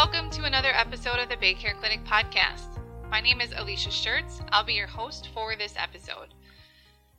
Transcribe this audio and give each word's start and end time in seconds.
welcome 0.00 0.30
to 0.30 0.44
another 0.44 0.72
episode 0.72 1.18
of 1.18 1.28
the 1.28 1.36
Baycare 1.36 1.78
Clinic 1.78 2.02
podcast. 2.06 2.80
My 3.10 3.20
name 3.20 3.42
is 3.42 3.52
Alicia 3.54 3.90
Schertz. 3.90 4.40
I'll 4.50 4.64
be 4.64 4.72
your 4.72 4.86
host 4.86 5.28
for 5.34 5.54
this 5.54 5.74
episode. 5.76 6.32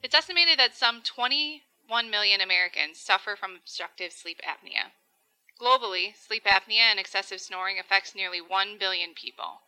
It's 0.02 0.16
estimated 0.16 0.58
that 0.58 0.74
some 0.74 1.04
21 1.04 2.10
million 2.10 2.42
Americans 2.42 2.98
suffer 3.00 3.36
from 3.36 3.52
obstructive 3.56 4.12
sleep 4.12 4.40
apnea. 4.42 4.90
Globally, 5.62 6.16
sleep 6.18 6.46
apnea 6.46 6.90
and 6.90 7.00
excessive 7.00 7.40
snoring 7.40 7.78
affects 7.78 8.16
nearly 8.16 8.42
1 8.42 8.80
billion 8.80 9.14
people. 9.14 9.62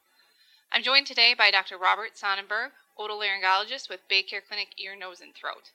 I'm 0.72 0.82
joined 0.82 1.06
today 1.06 1.36
by 1.38 1.52
Dr. 1.52 1.78
Robert 1.78 2.18
Sonnenberg, 2.18 2.72
otolaryngologist 2.98 3.90
with 3.92 4.10
Baycare 4.10 4.42
Clinic 4.44 4.70
Ear, 4.80 4.96
Nose, 4.96 5.22
and 5.22 5.36
Throat. 5.36 5.70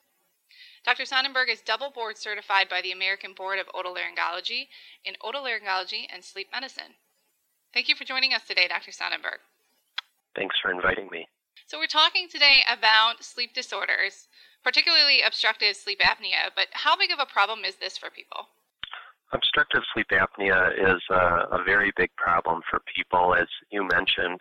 Dr. 0.84 1.04
Sonnenberg 1.04 1.48
is 1.48 1.60
double 1.60 1.92
board 1.92 2.18
certified 2.18 2.68
by 2.68 2.80
the 2.80 2.90
American 2.90 3.32
Board 3.32 3.60
of 3.60 3.68
Otolaryngology 3.68 4.66
in 5.04 5.14
otolaryngology 5.22 6.08
and 6.12 6.24
sleep 6.24 6.48
medicine. 6.52 6.94
Thank 7.72 7.88
you 7.88 7.94
for 7.94 8.04
joining 8.04 8.32
us 8.32 8.42
today, 8.46 8.66
Dr. 8.68 8.92
Sonnenberg. 8.92 9.38
Thanks 10.34 10.56
for 10.60 10.70
inviting 10.70 11.08
me. 11.10 11.28
So, 11.66 11.78
we're 11.78 11.86
talking 11.86 12.28
today 12.28 12.64
about 12.70 13.22
sleep 13.22 13.52
disorders, 13.54 14.28
particularly 14.64 15.20
obstructive 15.26 15.76
sleep 15.76 16.00
apnea, 16.00 16.50
but 16.54 16.68
how 16.72 16.96
big 16.96 17.10
of 17.10 17.18
a 17.18 17.26
problem 17.26 17.64
is 17.64 17.76
this 17.76 17.98
for 17.98 18.10
people? 18.10 18.48
Obstructive 19.32 19.82
sleep 19.92 20.06
apnea 20.12 20.72
is 20.72 21.02
a, 21.10 21.60
a 21.60 21.62
very 21.64 21.92
big 21.96 22.10
problem 22.16 22.62
for 22.70 22.80
people. 22.96 23.34
As 23.34 23.48
you 23.70 23.86
mentioned, 23.86 24.40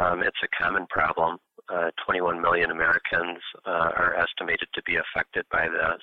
um, 0.00 0.22
it's 0.22 0.42
a 0.42 0.62
common 0.62 0.86
problem 0.88 1.38
uh, 1.68 1.90
21 2.04 2.40
million 2.40 2.70
Americans 2.70 3.38
uh, 3.66 3.90
are 3.96 4.14
estimated 4.16 4.68
to 4.74 4.82
be 4.82 4.96
affected 4.96 5.44
by 5.50 5.68
this, 5.68 6.02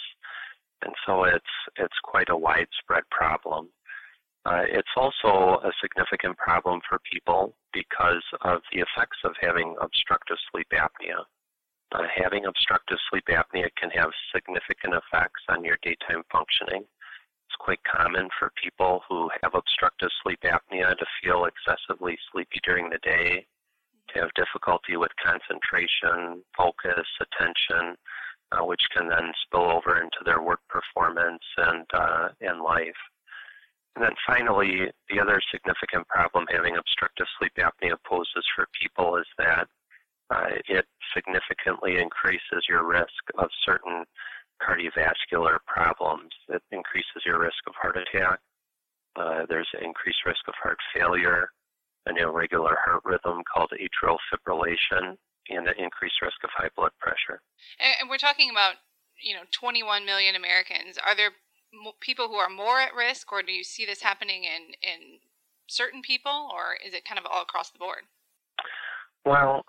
and 0.84 0.94
so 1.06 1.24
it's 1.24 1.56
it's 1.78 1.98
quite 2.04 2.30
a 2.30 2.38
widespread 2.38 3.04
problem. 3.12 3.70
Uh, 4.46 4.64
it's 4.68 4.96
also 4.98 5.62
a 5.64 5.72
significant 5.82 6.38
problem 6.38 6.82
for 6.88 7.00
people 7.10 7.56
because 7.72 8.24
of 8.42 8.62
the 8.72 8.80
effects 8.80 9.18
of 9.24 9.32
having 9.40 9.76
obstructive 9.82 10.38
sleep 10.52 10.68
apnea. 10.74 11.24
Uh, 11.94 12.04
having 12.14 12.46
obstructive 12.46 12.98
sleep 13.10 13.24
apnea 13.30 13.70
can 13.80 13.90
have 13.92 14.10
significant 14.34 14.94
effects 14.96 15.42
on 15.48 15.64
your 15.64 15.78
daytime 15.82 16.24
functioning. 16.32 16.84
It's 16.84 17.56
quite 17.60 17.80
common 17.84 18.28
for 18.38 18.52
people 18.62 19.02
who 19.08 19.30
have 19.42 19.54
obstructive 19.54 20.10
sleep 20.24 20.40
apnea 20.44 20.98
to 20.98 21.06
feel 21.24 21.46
excessively 21.46 22.18
sleepy 22.32 22.60
during 22.66 22.90
the 22.90 23.00
day 23.04 23.46
to 24.10 24.20
have 24.20 24.34
difficulty 24.36 24.98
with 24.98 25.12
concentration, 25.24 26.44
focus, 26.58 27.08
attention, 27.22 27.96
uh, 28.52 28.66
which 28.66 28.82
can 28.96 29.08
then 29.08 29.32
spill 29.46 29.72
over 29.72 30.02
into 30.02 30.20
their 30.26 30.42
work 30.42 30.60
performance 30.68 31.44
and 31.58 31.86
uh, 31.94 32.30
and 32.42 32.62
life. 32.62 33.00
And 33.96 34.04
then 34.04 34.16
finally, 34.26 34.92
the 35.10 35.20
other 35.20 35.40
significant 35.52 36.08
problem 36.08 36.46
having 36.50 36.78
obstructive 36.78 37.28
sleep 37.38 37.54
apnea 37.58 37.96
poses 38.08 38.46
for 38.56 38.68
people 38.80 39.18
is 39.18 39.28
that 39.38 39.68
uh, 40.30 40.50
it 40.68 40.86
significantly 41.14 42.02
increases 42.02 42.66
your 42.68 42.88
risk 42.88 43.22
of 43.38 43.50
certain 43.66 44.04
cardiovascular 44.62 45.58
problems. 45.68 46.32
It 46.50 46.64
increases 46.72 47.22
your 47.26 47.40
risk 47.40 47.62
of 47.68 47.74
heart 47.76 47.98
attack. 47.98 48.40
Uh, 49.16 49.46
there's 49.48 49.70
increased 49.80 50.26
risk 50.26 50.42
of 50.48 50.56
heart 50.62 50.80
failure 50.96 51.50
an 52.06 52.18
irregular 52.18 52.76
heart 52.84 53.02
rhythm 53.06 53.42
called 53.52 53.72
atrial 53.72 54.18
fibrillation 54.28 55.16
and 55.50 55.68
an 55.68 55.76
increased 55.78 56.22
risk 56.22 56.38
of 56.44 56.50
high 56.56 56.70
blood 56.76 56.92
pressure. 57.00 57.42
And 58.00 58.10
we're 58.10 58.18
talking 58.18 58.50
about, 58.50 58.76
you 59.22 59.34
know, 59.36 59.44
21 59.52 60.06
million 60.06 60.36
Americans. 60.36 60.98
Are 61.06 61.16
there 61.16 61.32
people 62.00 62.28
who 62.28 62.36
are 62.36 62.50
more 62.50 62.80
at 62.80 62.96
risk, 62.96 63.32
or 63.32 63.42
do 63.42 63.52
you 63.52 63.64
see 63.64 63.86
this 63.86 64.02
happening 64.02 64.44
in, 64.44 64.74
in 64.82 65.20
certain 65.68 66.02
people, 66.02 66.50
or 66.54 66.78
is 66.86 66.94
it 66.94 67.06
kind 67.06 67.20
of 67.20 67.26
all 67.26 67.42
across 67.42 67.72
the 67.72 67.80
board? 67.80 68.04
Well, 69.26 69.64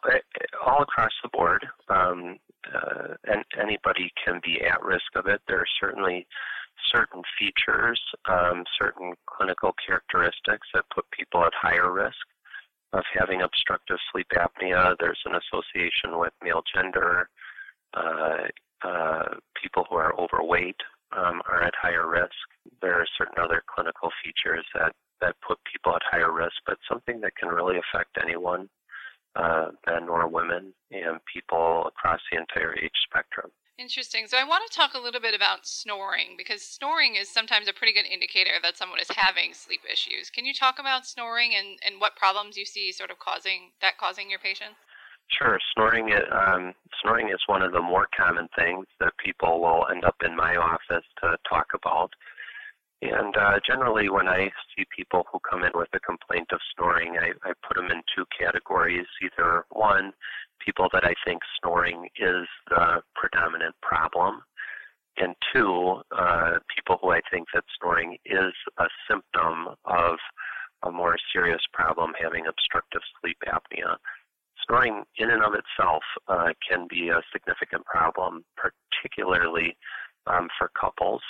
all 0.66 0.82
across 0.82 1.12
the 1.22 1.28
board, 1.32 1.64
um, 1.88 2.38
uh, 2.74 3.14
and 3.24 3.44
anybody 3.60 4.12
can 4.24 4.40
be 4.44 4.60
at 4.62 4.82
risk 4.82 5.14
of 5.14 5.26
it. 5.26 5.40
There 5.46 5.60
are 5.60 5.66
certainly 5.80 6.26
certain 6.92 7.22
features, 7.38 8.00
um, 8.28 8.64
certain 8.78 9.14
clinical 9.26 9.72
characteristics 9.86 10.66
that 10.74 10.84
put 10.94 11.04
people 11.10 11.44
at 11.44 11.52
higher 11.54 11.92
risk 11.92 12.18
of 12.92 13.04
having 13.12 13.42
obstructive 13.42 13.98
sleep 14.12 14.26
apnea. 14.36 14.96
There's 14.98 15.22
an 15.24 15.34
association 15.34 16.18
with 16.18 16.32
male 16.42 16.62
gender. 16.74 17.28
Uh, 17.94 18.48
uh, 18.82 19.34
people 19.62 19.86
who 19.88 19.96
are 19.96 20.18
overweight 20.18 20.76
um, 21.16 21.42
are 21.48 21.62
at 21.62 21.74
higher 21.80 22.08
risk. 22.08 22.34
There 22.80 22.94
are 22.94 23.06
certain 23.18 23.42
other 23.42 23.62
clinical 23.74 24.10
features 24.22 24.64
that, 24.74 24.92
that 25.20 25.36
put 25.46 25.58
people 25.70 25.94
at 25.94 26.02
higher 26.10 26.32
risk, 26.32 26.56
but 26.66 26.78
something 26.88 27.20
that 27.20 27.36
can 27.36 27.48
really 27.48 27.76
affect 27.78 28.16
anyone, 28.22 28.68
uh, 29.36 29.68
men 29.86 30.08
or 30.08 30.28
women, 30.28 30.72
and 30.90 31.18
people 31.32 31.86
across 31.86 32.20
the 32.30 32.38
entire 32.38 32.74
age 32.78 32.96
spectrum. 33.08 33.50
Interesting. 33.76 34.28
So 34.28 34.38
I 34.38 34.44
want 34.44 34.62
to 34.70 34.76
talk 34.76 34.94
a 34.94 35.00
little 35.00 35.20
bit 35.20 35.34
about 35.34 35.66
snoring 35.66 36.36
because 36.38 36.62
snoring 36.62 37.16
is 37.16 37.28
sometimes 37.28 37.66
a 37.66 37.72
pretty 37.72 37.92
good 37.92 38.06
indicator 38.06 38.62
that 38.62 38.76
someone 38.76 39.00
is 39.00 39.10
having 39.10 39.52
sleep 39.52 39.80
issues. 39.90 40.30
Can 40.30 40.44
you 40.44 40.54
talk 40.54 40.78
about 40.78 41.06
snoring 41.06 41.54
and, 41.58 41.78
and 41.84 42.00
what 42.00 42.14
problems 42.14 42.56
you 42.56 42.64
see 42.64 42.92
sort 42.92 43.10
of 43.10 43.18
causing 43.18 43.72
that 43.82 43.98
causing 43.98 44.30
your 44.30 44.38
patients? 44.38 44.78
Sure. 45.28 45.58
Snoring, 45.74 46.10
um, 46.30 46.74
snoring 47.02 47.28
is 47.28 47.40
one 47.46 47.62
of 47.62 47.72
the 47.72 47.80
more 47.80 48.06
common 48.16 48.48
things 48.56 48.86
that 49.00 49.12
people 49.24 49.60
will 49.60 49.86
end 49.90 50.04
up 50.04 50.16
in 50.24 50.36
my 50.36 50.56
office 50.56 51.04
to 51.22 51.36
talk 51.48 51.66
about. 51.74 52.10
And 53.02 53.36
uh, 53.36 53.58
generally, 53.66 54.08
when 54.08 54.28
I 54.28 54.50
see 54.74 54.84
people 54.96 55.24
who 55.30 55.38
come 55.40 55.62
in 55.64 55.72
with 55.74 55.88
a 55.94 56.00
complaint 56.00 56.48
of 56.52 56.60
snoring, 56.74 57.16
I, 57.20 57.32
I 57.48 57.52
put 57.66 57.76
them 57.76 57.90
in 57.90 58.00
two 58.14 58.24
categories. 58.38 59.06
Either 59.22 59.64
one, 59.70 60.12
people 60.64 60.88
that 60.92 61.04
I 61.04 61.14
think 61.26 61.42
snoring 61.60 62.08
is 62.16 62.46
the 62.70 63.02
predominant 63.14 63.74
problem, 63.82 64.40
and 65.18 65.34
two, 65.52 66.00
uh, 66.16 66.58
people 66.74 66.98
who 67.02 67.10
I 67.10 67.20
think 67.30 67.48
that 67.52 67.64
snoring 67.78 68.16
is 68.24 68.54
a 68.78 68.86
symptom 69.08 69.74
of 69.84 70.16
a 70.84 70.90
more 70.90 71.16
serious 71.32 71.62
problem, 71.72 72.12
having 72.20 72.46
obstructive 72.46 73.02
sleep 73.20 73.38
apnea. 73.46 73.96
Snoring 74.66 75.04
in 75.18 75.30
and 75.30 75.42
of 75.42 75.52
itself 75.54 76.02
uh, 76.28 76.52
can 76.66 76.86
be 76.88 77.08
a 77.08 77.20
significant 77.32 77.84
problem, 77.84 78.44
particularly 78.56 79.76
um, 80.26 80.48
for 80.58 80.70
couples. 80.78 81.20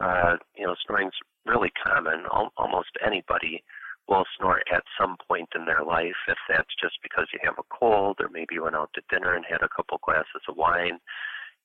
Uh, 0.00 0.36
you 0.56 0.66
know, 0.66 0.74
snoring's 0.86 1.14
really 1.46 1.72
common. 1.82 2.24
Al- 2.32 2.52
almost 2.56 2.90
anybody 3.04 3.62
will 4.08 4.24
snore 4.38 4.62
at 4.72 4.82
some 5.00 5.16
point 5.28 5.48
in 5.54 5.66
their 5.66 5.84
life, 5.84 6.16
if 6.28 6.38
that's 6.48 6.74
just 6.80 6.96
because 7.02 7.26
you 7.32 7.38
have 7.42 7.58
a 7.58 7.74
cold 7.74 8.16
or 8.20 8.28
maybe 8.32 8.54
you 8.54 8.64
went 8.64 8.76
out 8.76 8.90
to 8.94 9.02
dinner 9.10 9.34
and 9.34 9.44
had 9.48 9.62
a 9.62 9.68
couple 9.74 10.00
glasses 10.04 10.42
of 10.48 10.56
wine. 10.56 10.98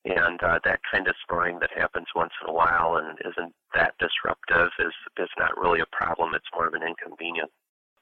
And 0.04 0.42
uh, 0.42 0.58
that 0.64 0.80
kind 0.92 1.08
of 1.08 1.14
snoring 1.26 1.58
that 1.60 1.70
happens 1.74 2.06
once 2.14 2.32
in 2.42 2.50
a 2.50 2.52
while 2.52 2.96
and 2.96 3.18
isn't 3.24 3.54
that 3.74 3.94
disruptive 3.98 4.68
is, 4.78 4.92
is 5.18 5.30
not 5.38 5.56
really 5.56 5.80
a 5.80 5.96
problem. 5.96 6.34
It's 6.34 6.44
more 6.54 6.66
of 6.66 6.74
an 6.74 6.82
inconvenience. 6.82 7.52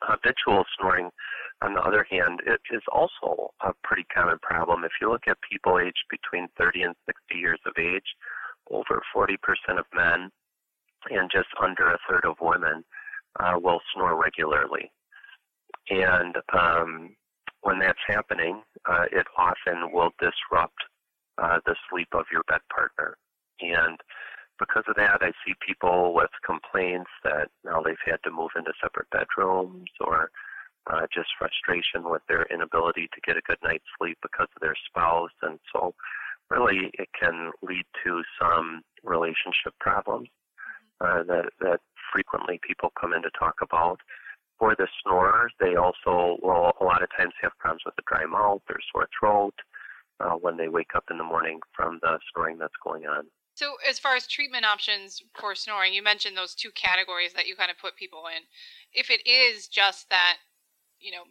Habitual 0.02 0.64
snoring, 0.78 1.10
on 1.62 1.74
the 1.74 1.80
other 1.80 2.06
hand, 2.10 2.40
it 2.46 2.60
is 2.74 2.82
also 2.90 3.50
a 3.60 3.72
pretty 3.84 4.04
common 4.14 4.38
problem. 4.42 4.84
If 4.84 4.92
you 5.00 5.10
look 5.10 5.28
at 5.28 5.38
people 5.48 5.78
aged 5.78 6.04
between 6.10 6.48
30 6.58 6.82
and 6.82 6.94
60 7.06 7.38
years 7.38 7.60
of 7.66 7.72
age, 7.78 8.16
over 8.70 9.00
40% 9.14 9.36
of 9.78 9.86
men 9.94 10.30
and 11.10 11.30
just 11.32 11.48
under 11.62 11.90
a 11.90 11.98
third 12.08 12.24
of 12.24 12.36
women 12.40 12.84
uh, 13.40 13.54
will 13.60 13.80
snore 13.94 14.20
regularly. 14.20 14.90
And 15.90 16.36
um, 16.52 17.16
when 17.62 17.78
that's 17.78 17.98
happening, 18.06 18.62
uh, 18.88 19.04
it 19.10 19.26
often 19.36 19.92
will 19.92 20.10
disrupt 20.20 20.78
uh, 21.38 21.58
the 21.66 21.74
sleep 21.90 22.08
of 22.12 22.24
your 22.32 22.42
bed 22.48 22.60
partner. 22.74 23.16
And 23.60 23.98
because 24.58 24.84
of 24.88 24.96
that, 24.96 25.18
I 25.22 25.32
see 25.44 25.54
people 25.66 26.14
with 26.14 26.30
complaints 26.44 27.10
that 27.24 27.48
now 27.64 27.82
they've 27.82 27.96
had 28.04 28.22
to 28.24 28.30
move 28.30 28.50
into 28.56 28.72
separate 28.82 29.10
bedrooms 29.10 29.90
or 30.00 30.30
uh, 30.90 31.06
just 31.12 31.28
frustration 31.38 32.08
with 32.08 32.22
their 32.28 32.46
inability 32.50 33.08
to 33.14 33.20
get 33.26 33.36
a 33.36 33.42
good 33.46 33.58
night's 33.62 33.84
sleep 33.98 34.18
because 34.22 34.48
of 34.54 34.60
their 34.60 34.76
spouse. 34.86 35.30
And 35.42 35.58
so, 35.72 35.94
really, 36.50 36.90
it 36.94 37.08
can 37.18 37.52
lead 37.62 37.84
to 38.04 38.22
some 38.40 38.82
relationship 39.04 39.74
problems 39.80 40.28
uh, 41.00 41.22
that, 41.24 41.50
that 41.60 41.80
frequently 42.12 42.60
people 42.66 42.92
come 43.00 43.12
in 43.12 43.22
to 43.22 43.30
talk 43.38 43.56
about. 43.62 44.00
For 44.58 44.76
the 44.76 44.86
snorers, 45.02 45.52
they 45.58 45.74
also 45.74 46.38
will 46.42 46.72
a 46.80 46.84
lot 46.84 47.02
of 47.02 47.08
times 47.16 47.32
have 47.42 47.52
problems 47.58 47.82
with 47.84 47.96
the 47.96 48.02
dry 48.06 48.26
mouth 48.26 48.62
or 48.68 48.78
sore 48.92 49.08
throat 49.18 49.54
uh, 49.54 49.66
when 50.40 50.56
they 50.56 50.68
wake 50.68 50.94
up 50.94 51.04
in 51.10 51.18
the 51.18 51.24
morning 51.24 51.60
from 51.74 51.98
the 52.02 52.18
snoring 52.32 52.58
that's 52.58 52.76
going 52.84 53.06
on. 53.06 53.26
So, 53.54 53.76
as 53.88 53.98
far 53.98 54.16
as 54.16 54.26
treatment 54.26 54.64
options 54.64 55.22
for 55.38 55.54
snoring, 55.54 55.92
you 55.92 56.02
mentioned 56.02 56.36
those 56.36 56.54
two 56.54 56.70
categories 56.72 57.34
that 57.34 57.46
you 57.46 57.54
kind 57.54 57.70
of 57.70 57.78
put 57.78 57.96
people 57.96 58.24
in. 58.26 58.42
If 58.92 59.10
it 59.10 59.26
is 59.28 59.68
just 59.68 60.08
that, 60.08 60.38
you 60.98 61.12
know, 61.12 61.24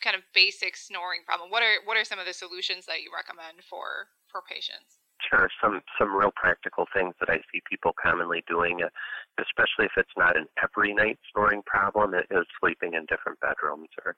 kind 0.00 0.14
of 0.14 0.22
basic 0.34 0.76
snoring 0.76 1.22
problem, 1.26 1.50
what 1.50 1.62
are 1.62 1.82
what 1.84 1.96
are 1.96 2.04
some 2.04 2.18
of 2.18 2.26
the 2.26 2.32
solutions 2.32 2.86
that 2.86 3.02
you 3.02 3.10
recommend 3.14 3.64
for 3.68 4.06
for 4.30 4.42
patients? 4.48 5.02
Sure. 5.30 5.48
Some 5.60 5.80
some 5.98 6.14
real 6.14 6.30
practical 6.36 6.86
things 6.94 7.14
that 7.18 7.30
I 7.30 7.38
see 7.50 7.62
people 7.68 7.92
commonly 8.00 8.44
doing, 8.46 8.82
uh, 8.82 8.88
especially 9.42 9.86
if 9.86 9.96
it's 9.96 10.14
not 10.16 10.36
an 10.36 10.46
every 10.62 10.94
night 10.94 11.18
snoring 11.32 11.62
problem, 11.66 12.14
is 12.14 12.46
sleeping 12.60 12.94
in 12.94 13.06
different 13.06 13.40
bedrooms. 13.40 13.88
Or, 14.04 14.14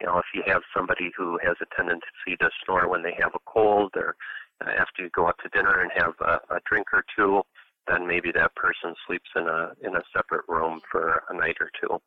you 0.00 0.06
know, 0.06 0.18
if 0.18 0.26
you 0.34 0.42
have 0.46 0.62
somebody 0.74 1.10
who 1.16 1.38
has 1.44 1.56
a 1.60 1.76
tendency 1.76 2.36
to 2.40 2.50
snore 2.64 2.88
when 2.88 3.02
they 3.02 3.14
have 3.20 3.32
a 3.34 3.44
cold, 3.46 3.92
or 3.96 4.16
uh, 4.64 4.70
after 4.70 5.02
you 5.04 5.10
go 5.14 5.26
out 5.26 5.36
to 5.42 5.48
dinner 5.50 5.82
and 5.82 5.90
have 5.94 6.14
a, 6.20 6.54
a 6.54 6.60
drink 6.68 6.86
or 6.92 7.04
two, 7.16 7.42
then 7.88 8.06
maybe 8.06 8.30
that 8.32 8.54
person 8.54 8.94
sleeps 9.06 9.28
in 9.36 9.46
a 9.48 9.72
in 9.82 9.96
a 9.96 10.02
separate 10.14 10.44
room 10.48 10.80
for 10.90 11.22
a 11.28 11.34
night 11.34 11.56
or 11.60 11.70
two. 11.80 11.98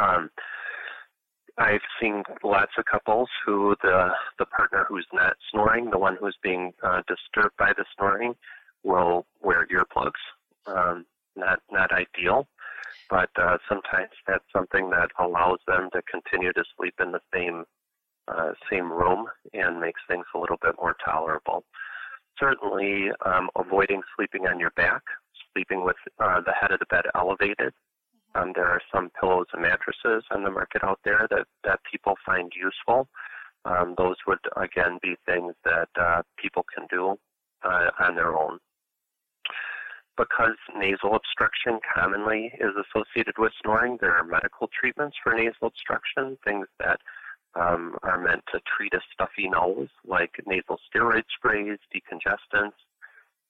Um, 0.00 0.30
I've 1.58 1.80
seen 2.00 2.22
lots 2.42 2.72
of 2.78 2.84
couples 2.86 3.28
who 3.44 3.74
the 3.82 4.08
the 4.38 4.46
partner 4.46 4.86
who's 4.88 5.06
not 5.12 5.34
snoring, 5.50 5.90
the 5.90 5.98
one 5.98 6.16
who's 6.18 6.36
being 6.42 6.72
uh, 6.82 7.02
disturbed 7.06 7.56
by 7.58 7.72
the 7.76 7.84
snoring, 7.96 8.34
will 8.84 9.26
wear 9.42 9.66
earplugs. 9.66 10.12
Um, 10.66 11.04
not 11.36 11.60
not 11.70 11.90
ideal, 11.92 12.46
but 13.10 13.30
uh, 13.36 13.50
sometimes 13.68 14.10
that's 14.26 14.44
something 14.52 14.90
that 14.90 15.10
allows 15.18 15.58
them 15.66 15.88
to 15.92 16.02
continue 16.10 16.52
to 16.52 16.64
sleep 16.76 16.94
in 17.00 17.12
the 17.12 17.20
same 17.34 17.64
uh, 18.28 18.52
same 18.70 18.90
room 18.90 19.26
and 19.52 19.80
makes 19.80 20.00
things 20.08 20.24
a 20.34 20.38
little 20.38 20.58
bit 20.62 20.74
more 20.80 20.96
tolerable. 21.04 21.64
Certainly, 22.38 23.10
um, 23.26 23.50
avoiding 23.56 24.00
sleeping 24.16 24.46
on 24.46 24.60
your 24.60 24.70
back, 24.70 25.02
sleeping 25.52 25.84
with 25.84 25.96
uh, 26.20 26.40
the 26.40 26.52
head 26.52 26.70
of 26.70 26.78
the 26.78 26.86
bed 26.86 27.04
elevated, 27.16 27.74
um, 28.34 28.52
there 28.54 28.66
are 28.66 28.80
some 28.92 29.10
pillows 29.20 29.46
and 29.52 29.62
mattresses 29.62 30.24
on 30.30 30.42
the 30.42 30.50
market 30.50 30.82
out 30.82 31.00
there 31.04 31.26
that, 31.30 31.46
that 31.64 31.80
people 31.90 32.14
find 32.24 32.52
useful. 32.56 33.08
Um, 33.64 33.94
those 33.98 34.16
would, 34.26 34.38
again, 34.56 34.98
be 35.02 35.16
things 35.26 35.54
that 35.64 35.88
uh, 36.00 36.22
people 36.40 36.64
can 36.74 36.86
do 36.90 37.16
uh, 37.62 37.90
on 38.00 38.16
their 38.16 38.36
own. 38.36 38.58
Because 40.16 40.56
nasal 40.76 41.14
obstruction 41.14 41.80
commonly 41.94 42.52
is 42.60 42.72
associated 42.76 43.34
with 43.38 43.52
snoring, 43.62 43.98
there 44.00 44.14
are 44.14 44.24
medical 44.24 44.68
treatments 44.78 45.16
for 45.22 45.34
nasal 45.34 45.68
obstruction, 45.68 46.36
things 46.44 46.66
that 46.78 47.00
um, 47.54 47.96
are 48.02 48.18
meant 48.18 48.42
to 48.52 48.60
treat 48.76 48.92
a 48.94 49.00
stuffy 49.12 49.48
nose, 49.48 49.88
like 50.06 50.30
nasal 50.46 50.78
steroid 50.88 51.24
sprays, 51.36 51.78
decongestants, 51.94 52.76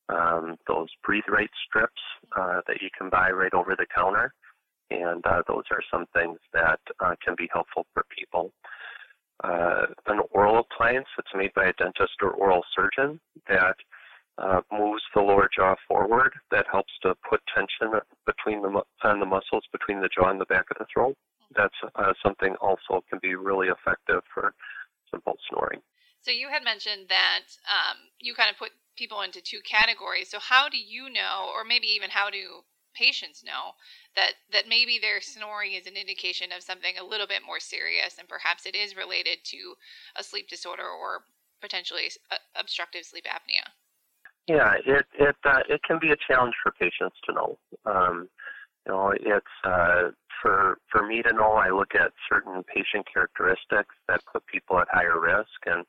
um, 0.08 0.56
those 0.68 0.88
breathe 1.04 1.24
right 1.28 1.50
strips 1.66 2.00
uh, 2.36 2.60
that 2.66 2.80
you 2.80 2.88
can 2.96 3.08
buy 3.10 3.30
right 3.30 3.54
over 3.54 3.74
the 3.76 3.86
counter 3.94 4.32
and 4.92 5.24
uh, 5.26 5.42
those 5.48 5.64
are 5.70 5.82
some 5.90 6.06
things 6.14 6.38
that 6.52 6.80
uh, 7.00 7.14
can 7.24 7.34
be 7.36 7.48
helpful 7.52 7.86
for 7.94 8.04
people. 8.16 8.52
Uh, 9.42 9.86
an 10.06 10.20
oral 10.30 10.60
appliance 10.60 11.06
that's 11.16 11.34
made 11.34 11.52
by 11.54 11.66
a 11.66 11.72
dentist 11.74 12.14
or 12.22 12.30
oral 12.30 12.62
surgeon 12.76 13.18
that 13.48 13.76
uh, 14.38 14.60
moves 14.72 15.02
the 15.14 15.20
lower 15.20 15.48
jaw 15.54 15.74
forward 15.86 16.32
that 16.50 16.66
helps 16.70 16.92
to 17.02 17.14
put 17.28 17.40
tension 17.54 18.00
between 18.26 18.62
the 18.62 18.82
on 19.04 19.20
the 19.20 19.26
muscles 19.26 19.64
between 19.72 20.00
the 20.00 20.08
jaw 20.08 20.30
and 20.30 20.40
the 20.40 20.46
back 20.46 20.64
of 20.70 20.78
the 20.78 20.86
throat. 20.92 21.16
That's 21.54 21.74
uh, 21.96 22.12
something 22.22 22.54
also 22.60 23.04
can 23.10 23.18
be 23.20 23.34
really 23.34 23.68
effective 23.68 24.22
for 24.32 24.54
simple 25.10 25.36
snoring. 25.50 25.80
So 26.22 26.30
you 26.30 26.48
had 26.48 26.64
mentioned 26.64 27.06
that 27.08 27.44
um, 27.68 27.98
you 28.20 28.34
kind 28.34 28.48
of 28.48 28.56
put 28.56 28.70
people 28.96 29.20
into 29.22 29.42
two 29.42 29.60
categories. 29.68 30.30
So 30.30 30.38
how 30.38 30.68
do 30.68 30.78
you 30.78 31.10
know, 31.10 31.50
or 31.54 31.64
maybe 31.64 31.88
even 31.88 32.10
how 32.10 32.30
do 32.30 32.64
patients 32.94 33.42
know 33.44 33.72
that 34.16 34.32
that 34.52 34.68
maybe 34.68 34.98
their 35.00 35.20
snoring 35.20 35.72
is 35.72 35.86
an 35.86 35.96
indication 35.96 36.52
of 36.52 36.62
something 36.62 36.94
a 37.00 37.04
little 37.04 37.26
bit 37.26 37.40
more 37.44 37.60
serious 37.60 38.16
and 38.18 38.28
perhaps 38.28 38.66
it 38.66 38.76
is 38.76 38.96
related 38.96 39.38
to 39.44 39.74
a 40.16 40.22
sleep 40.22 40.46
disorder 40.48 40.84
or 40.84 41.24
potentially 41.60 42.10
uh, 42.30 42.36
obstructive 42.54 43.04
sleep 43.04 43.24
apnea 43.24 43.64
yeah 44.48 44.74
it 44.84 45.06
it 45.18 45.36
uh, 45.44 45.60
it 45.68 45.80
can 45.86 45.98
be 46.00 46.10
a 46.10 46.16
challenge 46.28 46.54
for 46.62 46.72
patients 46.72 47.16
to 47.24 47.32
know 47.32 47.58
um, 47.86 48.28
you 48.86 48.92
know 48.92 49.12
it's 49.14 49.46
uh, 49.64 50.10
for 50.40 50.78
for 50.90 51.06
me 51.06 51.22
to 51.22 51.32
know 51.32 51.52
i 51.52 51.70
look 51.70 51.94
at 51.94 52.12
certain 52.30 52.62
patient 52.64 53.06
characteristics 53.12 53.94
that 54.08 54.20
put 54.32 54.44
people 54.46 54.78
at 54.78 54.88
higher 54.90 55.20
risk 55.20 55.60
and 55.66 55.84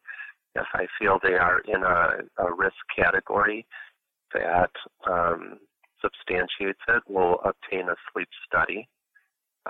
if 0.55 0.67
i 0.73 0.85
feel 0.99 1.19
they 1.23 1.35
are 1.35 1.59
in 1.61 1.83
a, 1.83 2.43
a 2.43 2.53
risk 2.55 2.75
category 2.95 3.65
that 4.33 4.71
um, 5.09 5.59
substantiates 6.03 6.79
it 6.87 7.03
we'll 7.07 7.39
obtain 7.45 7.89
a 7.89 7.95
sleep 8.11 8.27
study. 8.45 8.87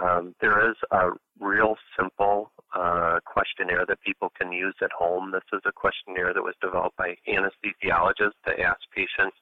Um, 0.01 0.33
there 0.41 0.69
is 0.69 0.75
a 0.91 1.09
real 1.39 1.75
simple 1.97 2.51
uh, 2.75 3.19
questionnaire 3.25 3.85
that 3.87 4.01
people 4.01 4.31
can 4.39 4.51
use 4.51 4.75
at 4.81 4.91
home. 4.91 5.31
This 5.31 5.43
is 5.53 5.61
a 5.65 5.71
questionnaire 5.71 6.33
that 6.33 6.43
was 6.43 6.55
developed 6.61 6.97
by 6.97 7.15
anesthesiologists 7.27 8.39
to 8.47 8.59
ask 8.61 8.79
patients 8.95 9.37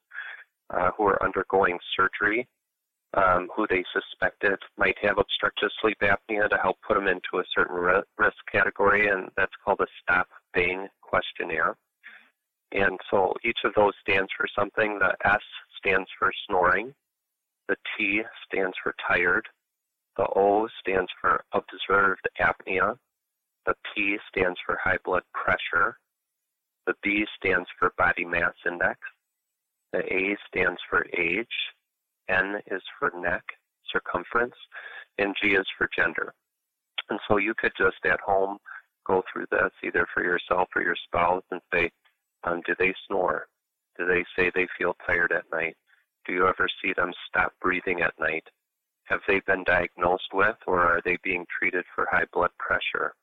uh, 0.69 0.91
who 0.97 1.05
are 1.05 1.23
undergoing 1.23 1.77
surgery 1.95 2.47
um, 3.13 3.49
who 3.55 3.67
they 3.69 3.83
suspected 3.93 4.57
might 4.77 4.97
have 5.01 5.17
obstructive 5.17 5.69
sleep 5.81 5.97
apnea 6.01 6.49
to 6.49 6.57
help 6.57 6.77
put 6.87 6.95
them 6.95 7.07
into 7.07 7.39
a 7.39 7.43
certain 7.53 7.75
risk 8.17 8.37
category, 8.51 9.09
and 9.09 9.29
that's 9.35 9.51
called 9.63 9.81
a 9.81 9.87
stop 10.01 10.27
Bain 10.53 10.87
questionnaire. 11.01 11.75
And 12.71 12.97
so 13.09 13.33
each 13.43 13.59
of 13.65 13.73
those 13.75 13.93
stands 14.01 14.29
for 14.37 14.47
something. 14.57 14.97
The 14.99 15.13
S 15.25 15.41
stands 15.77 16.07
for 16.17 16.31
snoring. 16.47 16.93
The 17.67 17.75
T 17.97 18.21
stands 18.45 18.75
for 18.81 18.95
tired. 19.07 19.45
The 20.15 20.27
O 20.35 20.69
stands 20.79 21.11
for 21.19 21.43
observed 21.51 22.27
apnea. 22.39 22.97
The 23.65 23.75
P 23.93 24.17
stands 24.27 24.59
for 24.65 24.79
high 24.83 24.97
blood 25.03 25.23
pressure. 25.33 25.97
The 26.87 26.95
B 27.03 27.25
stands 27.37 27.67
for 27.77 27.93
body 27.97 28.25
mass 28.25 28.53
index. 28.65 28.99
The 29.93 30.01
A 30.11 30.37
stands 30.47 30.79
for 30.89 31.05
age. 31.17 31.47
N 32.29 32.61
is 32.67 32.81
for 32.97 33.11
neck 33.15 33.43
circumference. 33.91 34.55
And 35.17 35.35
G 35.41 35.49
is 35.49 35.67
for 35.77 35.89
gender. 35.95 36.33
And 37.09 37.19
so 37.27 37.37
you 37.37 37.53
could 37.53 37.73
just 37.77 38.03
at 38.05 38.19
home 38.21 38.57
go 39.05 39.23
through 39.31 39.45
this 39.51 39.71
either 39.83 40.07
for 40.13 40.23
yourself 40.23 40.69
or 40.75 40.81
your 40.81 40.95
spouse 40.95 41.43
and 41.51 41.61
say, 41.73 41.91
um, 42.43 42.61
do 42.65 42.73
they 42.79 42.93
snore? 43.07 43.47
Do 43.97 44.07
they 44.07 44.23
say 44.35 44.51
they 44.53 44.67
feel 44.77 44.95
tired 45.05 45.31
at 45.31 45.51
night? 45.51 45.75
Do 46.25 46.33
you 46.33 46.47
ever 46.47 46.67
see 46.81 46.93
them 46.93 47.11
stop 47.27 47.53
breathing 47.61 48.01
at 48.01 48.13
night? 48.19 48.45
Have 49.05 49.21
they 49.27 49.41
been 49.41 49.63
diagnosed 49.65 50.29
with 50.33 50.55
or 50.65 50.79
are 50.79 51.01
they 51.03 51.17
being 51.23 51.45
treated 51.59 51.83
for 51.93 52.07
high 52.09 52.25
blood 52.31 52.51
pressure? 52.57 53.13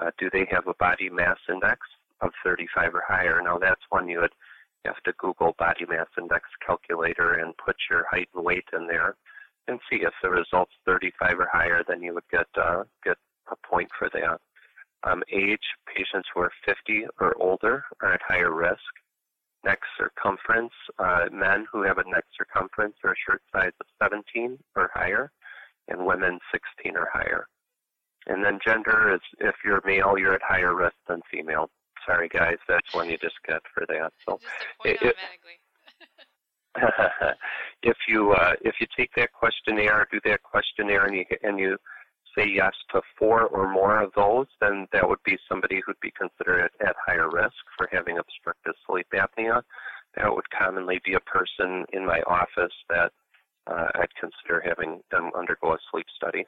Uh, 0.00 0.10
do 0.18 0.30
they 0.32 0.46
have 0.50 0.66
a 0.66 0.74
body 0.74 1.10
mass 1.10 1.38
index 1.48 1.80
of 2.20 2.30
35 2.44 2.94
or 2.94 3.04
higher? 3.06 3.40
Now 3.42 3.58
that's 3.58 3.82
one 3.90 4.08
you 4.08 4.20
would 4.20 4.32
have 4.84 5.02
to 5.04 5.12
Google 5.18 5.54
body 5.58 5.84
mass 5.88 6.06
index 6.18 6.48
calculator 6.64 7.34
and 7.34 7.56
put 7.64 7.76
your 7.90 8.06
height 8.10 8.28
and 8.34 8.44
weight 8.44 8.64
in 8.72 8.86
there 8.86 9.16
and 9.68 9.78
see 9.90 9.96
if 9.96 10.12
the 10.22 10.30
result's 10.30 10.72
35 10.86 11.38
or 11.38 11.48
higher, 11.52 11.84
then 11.86 12.02
you 12.02 12.14
would 12.14 12.28
get 12.30 12.46
uh, 12.56 12.84
get 13.04 13.16
a 13.50 13.56
point 13.66 13.90
for 13.98 14.08
that. 14.12 14.40
Um, 15.02 15.22
age, 15.32 15.64
patients 15.86 16.28
who 16.34 16.40
are 16.40 16.52
50 16.66 17.06
or 17.20 17.34
older 17.40 17.84
are 18.02 18.14
at 18.14 18.20
higher 18.22 18.52
risk 18.52 18.80
neck 19.64 19.80
circumference, 19.98 20.72
uh, 20.98 21.26
men 21.32 21.66
who 21.70 21.82
have 21.82 21.98
a 21.98 22.08
neck 22.08 22.24
circumference 22.36 22.94
or 23.04 23.12
a 23.12 23.16
shirt 23.26 23.42
size 23.52 23.72
of 23.80 23.86
17 24.02 24.58
or 24.76 24.90
higher, 24.94 25.30
and 25.88 26.06
women 26.06 26.38
16 26.52 26.96
or 26.96 27.08
higher. 27.12 27.46
And 28.30 28.44
then 28.44 28.58
gender 28.64 29.12
is 29.14 29.20
if 29.40 29.56
you're 29.64 29.82
male, 29.84 30.16
you're 30.16 30.34
at 30.34 30.42
higher 30.42 30.74
risk 30.74 30.94
than 31.08 31.20
female. 31.30 31.68
Sorry, 32.06 32.28
guys, 32.28 32.56
that's 32.68 32.94
one 32.94 33.10
you 33.10 33.18
just 33.18 33.34
get 33.46 33.60
for 33.74 33.84
that. 33.88 34.12
So, 34.26 34.38
it, 34.84 35.16
if 37.82 37.96
you 38.08 38.32
uh, 38.32 38.54
if 38.62 38.76
you 38.80 38.86
take 38.96 39.10
that 39.16 39.32
questionnaire, 39.32 40.06
do 40.12 40.20
that 40.24 40.42
questionnaire, 40.42 41.06
and 41.06 41.16
you 41.16 41.24
and 41.42 41.58
you 41.58 41.76
say 42.36 42.46
yes 42.48 42.72
to 42.92 43.02
four 43.18 43.46
or 43.46 43.70
more 43.72 44.00
of 44.00 44.12
those, 44.14 44.46
then 44.60 44.86
that 44.92 45.08
would 45.08 45.22
be 45.24 45.36
somebody 45.48 45.80
who'd 45.84 46.00
be 46.00 46.12
considered 46.12 46.70
at, 46.80 46.88
at 46.88 46.96
higher 47.04 47.28
risk 47.28 47.56
for 47.76 47.88
having 47.90 48.18
obstructive 48.18 48.74
sleep 48.86 49.06
apnea. 49.12 49.62
That 50.16 50.32
would 50.32 50.48
commonly 50.50 51.00
be 51.04 51.14
a 51.14 51.20
person 51.20 51.84
in 51.92 52.06
my 52.06 52.20
office 52.22 52.74
that 52.88 53.12
uh, 53.66 53.88
I'd 53.96 54.14
consider 54.18 54.62
having 54.64 55.00
them 55.10 55.30
undergo 55.36 55.72
a 55.74 55.78
sleep 55.90 56.06
study. 56.14 56.46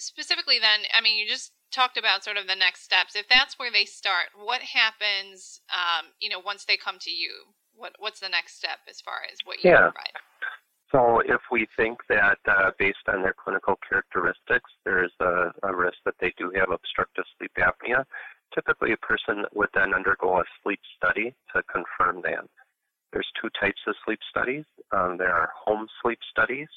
Specifically, 0.00 0.58
then, 0.58 0.80
I 0.96 1.00
mean, 1.00 1.18
you 1.18 1.28
just 1.28 1.52
talked 1.70 1.96
about 1.96 2.24
sort 2.24 2.36
of 2.36 2.46
the 2.46 2.56
next 2.56 2.82
steps. 2.82 3.14
If 3.14 3.28
that's 3.28 3.58
where 3.58 3.70
they 3.70 3.84
start, 3.84 4.34
what 4.34 4.60
happens, 4.62 5.60
um, 5.70 6.12
you 6.20 6.28
know, 6.28 6.40
once 6.40 6.64
they 6.64 6.76
come 6.76 6.98
to 7.00 7.10
you? 7.10 7.54
What 7.74 7.94
What's 7.98 8.20
the 8.20 8.28
next 8.28 8.56
step 8.56 8.80
as 8.88 9.00
far 9.00 9.22
as 9.30 9.38
what 9.44 9.62
you 9.62 9.70
yeah. 9.70 9.90
provide? 9.90 10.12
So 10.92 11.20
if 11.20 11.40
we 11.52 11.68
think 11.76 11.98
that 12.08 12.38
uh, 12.48 12.72
based 12.78 13.06
on 13.06 13.22
their 13.22 13.34
clinical 13.34 13.78
characteristics, 13.88 14.70
there's 14.84 15.12
a, 15.20 15.52
a, 15.62 15.74
risk 15.74 15.98
that 16.04 16.18
they 16.20 16.34
do 16.36 16.50
have 16.56 16.70
obstructive 16.70 17.24
sleep 17.38 17.52
apnea, 17.58 18.04
typically 18.52 18.92
a 18.92 18.96
person 18.96 19.44
would 19.54 19.68
then 19.72 19.94
undergo 19.94 20.40
a 20.40 20.44
sleep 20.62 20.80
study 20.96 21.32
to 21.54 21.62
confirm 21.70 22.22
that. 22.22 22.44
There's 23.12 23.30
two 23.40 23.48
types 23.60 23.80
of 23.86 23.94
sleep 24.04 24.18
studies. 24.28 24.64
Um, 24.90 25.16
there 25.16 25.32
are 25.32 25.50
home 25.54 25.86
sleep 26.02 26.18
studies 26.28 26.68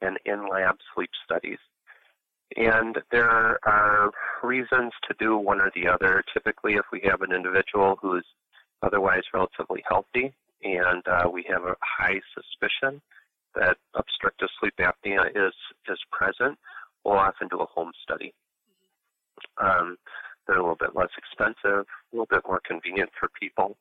and 0.00 0.18
in-lab 0.26 0.76
sleep 0.94 1.10
studies. 1.24 1.58
And 2.56 2.98
there 3.10 3.58
are 3.64 4.10
reasons 4.42 4.92
to 5.08 5.14
do 5.18 5.36
one 5.36 5.60
or 5.60 5.70
the 5.74 5.88
other. 5.88 6.22
Typically, 6.32 6.74
if 6.74 6.84
we 6.92 7.00
have 7.04 7.22
an 7.22 7.32
individual 7.32 7.98
who's 8.00 8.26
otherwise 8.82 9.22
relatively 9.32 9.82
healthy 9.88 10.32
and 10.62 11.06
uh, 11.06 11.28
we 11.32 11.44
have 11.48 11.64
a 11.64 11.76
high 11.80 12.20
suspicion 12.34 13.00
that 13.54 13.76
obstructive 13.94 14.48
sleep 14.58 14.74
apnea 14.78 15.28
is 15.30 15.52
is 15.88 15.98
present, 16.10 16.58
we'll 17.04 17.16
often 17.16 17.48
do 17.48 17.60
a 17.60 17.66
home 17.66 17.92
study. 18.02 18.32
Um, 19.60 19.96
they're 20.46 20.56
a 20.56 20.60
little 20.60 20.76
bit 20.76 20.96
less 20.96 21.10
expensive, 21.16 21.86
a 21.86 22.12
little 22.12 22.26
bit 22.30 22.42
more 22.46 22.60
convenient 22.66 23.10
for 23.18 23.28
people, 23.38 23.76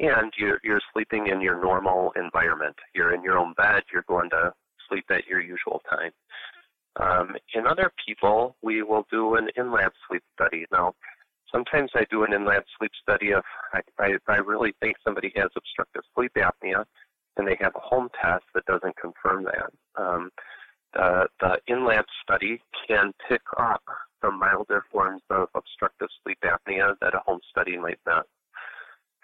and 0.00 0.32
you're 0.38 0.60
you're 0.62 0.80
sleeping 0.92 1.28
in 1.28 1.40
your 1.40 1.60
normal 1.60 2.12
environment. 2.16 2.76
You're 2.94 3.14
in 3.14 3.22
your 3.22 3.38
own 3.38 3.54
bed. 3.54 3.82
You're 3.92 4.04
going 4.08 4.30
to 4.30 4.52
sleep 4.88 5.06
at 5.10 5.26
your 5.26 5.40
usual 5.40 5.82
time. 5.90 6.12
Um, 7.00 7.36
in 7.54 7.66
other 7.66 7.92
people, 8.06 8.56
we 8.62 8.82
will 8.82 9.06
do 9.10 9.34
an 9.36 9.48
in-lab 9.56 9.92
sleep 10.08 10.22
study. 10.34 10.64
Now, 10.72 10.94
sometimes 11.52 11.90
I 11.94 12.04
do 12.10 12.24
an 12.24 12.32
in-lab 12.32 12.62
sleep 12.78 12.92
study 13.02 13.28
if 13.28 13.44
I, 13.72 13.80
I, 13.98 14.16
I 14.28 14.36
really 14.36 14.72
think 14.80 14.96
somebody 15.04 15.32
has 15.36 15.50
obstructive 15.56 16.02
sleep 16.14 16.32
apnea, 16.36 16.84
and 17.36 17.46
they 17.46 17.56
have 17.60 17.74
a 17.76 17.80
home 17.80 18.08
test 18.22 18.44
that 18.54 18.64
doesn't 18.66 18.96
confirm 18.96 19.44
that. 19.44 20.02
Um, 20.02 20.30
the, 20.94 21.28
the 21.40 21.58
in-lab 21.66 22.06
study 22.22 22.62
can 22.88 23.12
pick 23.28 23.42
up 23.58 23.82
the 24.22 24.30
milder 24.30 24.84
forms 24.90 25.22
of 25.28 25.48
obstructive 25.54 26.08
sleep 26.22 26.38
apnea 26.44 26.94
that 27.02 27.14
a 27.14 27.20
home 27.26 27.40
study 27.50 27.76
might 27.76 28.00
not. 28.06 28.26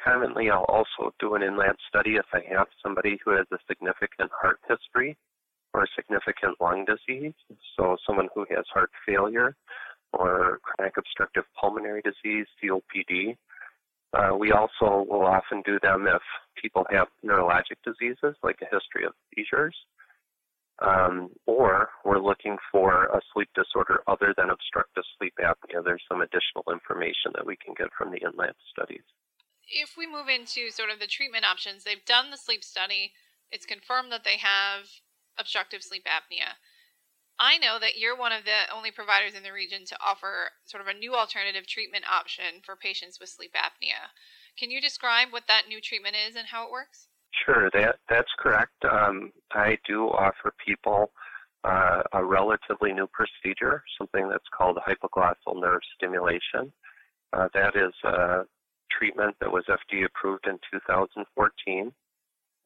Commonly, 0.04 0.50
I'll 0.50 0.64
also 0.64 1.14
do 1.20 1.36
an 1.36 1.42
in-lab 1.42 1.76
study 1.88 2.16
if 2.16 2.26
I 2.34 2.42
have 2.52 2.66
somebody 2.82 3.18
who 3.24 3.30
has 3.30 3.46
a 3.52 3.58
significant 3.68 4.30
heart 4.38 4.58
history 4.68 5.16
or 5.74 5.86
significant 5.96 6.60
lung 6.60 6.84
disease, 6.84 7.34
so 7.76 7.96
someone 8.06 8.28
who 8.34 8.44
has 8.50 8.64
heart 8.72 8.90
failure 9.06 9.56
or 10.12 10.58
chronic 10.62 10.94
obstructive 10.98 11.44
pulmonary 11.58 12.02
disease, 12.02 12.46
COPD. 12.62 13.36
Uh, 14.12 14.36
we 14.36 14.52
also 14.52 15.06
will 15.08 15.24
often 15.24 15.62
do 15.64 15.78
them 15.82 16.06
if 16.06 16.20
people 16.60 16.84
have 16.90 17.08
neurologic 17.24 17.80
diseases 17.82 18.36
like 18.42 18.58
a 18.60 18.68
history 18.68 19.06
of 19.06 19.14
seizures, 19.34 19.74
um, 20.82 21.30
or 21.46 21.88
we're 22.04 22.20
looking 22.20 22.58
for 22.70 23.04
a 23.06 23.20
sleep 23.32 23.48
disorder 23.54 24.02
other 24.06 24.34
than 24.36 24.50
obstructive 24.50 25.04
sleep 25.16 25.32
apnea. 25.40 25.82
There's 25.82 26.02
some 26.08 26.20
additional 26.20 26.64
information 26.70 27.32
that 27.34 27.46
we 27.46 27.56
can 27.56 27.72
get 27.72 27.88
from 27.96 28.10
the 28.10 28.20
in-lab 28.20 28.54
studies. 28.70 29.04
If 29.66 29.96
we 29.96 30.06
move 30.06 30.28
into 30.28 30.70
sort 30.70 30.90
of 30.90 31.00
the 31.00 31.06
treatment 31.06 31.46
options, 31.46 31.84
they've 31.84 32.04
done 32.04 32.30
the 32.30 32.36
sleep 32.36 32.62
study. 32.62 33.12
It's 33.50 33.64
confirmed 33.64 34.12
that 34.12 34.24
they 34.24 34.36
have 34.36 34.90
obstructive 35.38 35.82
sleep 35.82 36.04
apnea. 36.06 36.58
I 37.38 37.58
know 37.58 37.78
that 37.80 37.98
you're 37.98 38.16
one 38.16 38.32
of 38.32 38.44
the 38.44 38.72
only 38.74 38.90
providers 38.90 39.34
in 39.34 39.42
the 39.42 39.52
region 39.52 39.84
to 39.86 39.96
offer 40.04 40.50
sort 40.64 40.80
of 40.80 40.86
a 40.86 40.98
new 40.98 41.14
alternative 41.14 41.66
treatment 41.66 42.04
option 42.10 42.62
for 42.64 42.76
patients 42.76 43.18
with 43.18 43.30
sleep 43.30 43.54
apnea. 43.54 44.12
Can 44.58 44.70
you 44.70 44.80
describe 44.80 45.28
what 45.30 45.48
that 45.48 45.66
new 45.68 45.80
treatment 45.80 46.14
is 46.28 46.36
and 46.36 46.46
how 46.46 46.66
it 46.66 46.70
works? 46.70 47.08
Sure, 47.44 47.70
that 47.72 47.96
that's 48.08 48.30
correct. 48.38 48.84
Um, 48.84 49.32
I 49.52 49.78
do 49.86 50.08
offer 50.08 50.52
people 50.64 51.10
uh, 51.64 52.02
a 52.12 52.24
relatively 52.24 52.92
new 52.92 53.08
procedure, 53.08 53.82
something 53.98 54.28
that's 54.28 54.48
called 54.56 54.78
hypoglossal 54.86 55.60
nerve 55.60 55.80
stimulation. 55.96 56.72
Uh, 57.32 57.48
that 57.54 57.74
is 57.76 57.92
a 58.04 58.42
treatment 58.90 59.34
that 59.40 59.50
was 59.50 59.64
FDA 59.68 60.04
approved 60.04 60.46
in 60.46 60.58
2014. 60.70 61.92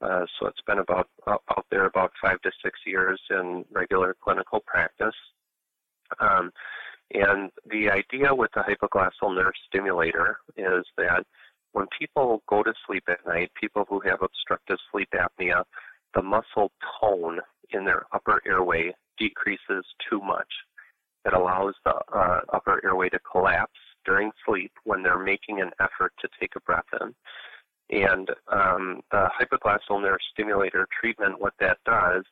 Uh, 0.01 0.27
so 0.39 0.47
it's 0.47 0.61
been 0.67 0.79
about 0.79 1.09
out 1.27 1.67
there 1.71 1.87
about 1.87 2.13
five 2.21 2.41
to 2.43 2.51
six 2.63 2.79
years 2.87 3.21
in 3.31 3.65
regular 3.73 4.15
clinical 4.23 4.61
practice. 4.67 5.15
Um, 6.21 6.51
and 7.15 7.51
the 7.71 7.91
idea 7.91 8.35
with 8.35 8.51
the 8.55 8.61
hypoglossal 8.63 9.35
nerve 9.35 9.55
stimulator 9.69 10.39
is 10.57 10.85
that 10.99 11.25
when 11.73 11.87
people 11.99 12.43
go 12.49 12.63
to 12.63 12.73
sleep 12.87 13.05
at 13.09 13.27
night, 13.27 13.51
people 13.61 13.85
who 13.89 14.01
have 14.01 14.23
obstructive 14.23 14.79
sleep 14.91 15.09
apnea, 15.15 15.63
the 16.15 16.23
muscle 16.23 16.73
tone 17.01 17.39
in 17.71 17.85
their 17.85 18.05
upper 18.13 18.41
airway 18.47 18.95
decreases 19.19 19.85
too 20.09 20.21
much. 20.21 20.49
It 21.25 21.33
allows 21.33 21.75
the 21.85 21.95
uh, 22.15 22.41
upper 22.53 22.81
airway 22.85 23.09
to 23.11 23.19
collapse 23.31 23.79
during 24.05 24.31
sleep 24.47 24.73
when 24.85 25.03
they're 25.03 25.23
making 25.23 25.61
an 25.61 25.71
effort 25.81 26.13
to 26.21 26.29
take 26.41 26.55
a 26.57 26.61
breath 26.61 26.85
in. 27.01 27.15
And 27.91 28.29
um, 28.53 29.01
the 29.11 29.29
hypoglossal 29.39 30.03
nerve 30.03 30.19
stimulator 30.33 30.89
treatment, 31.01 31.41
what 31.41 31.55
that 31.61 31.79
does 31.87 32.25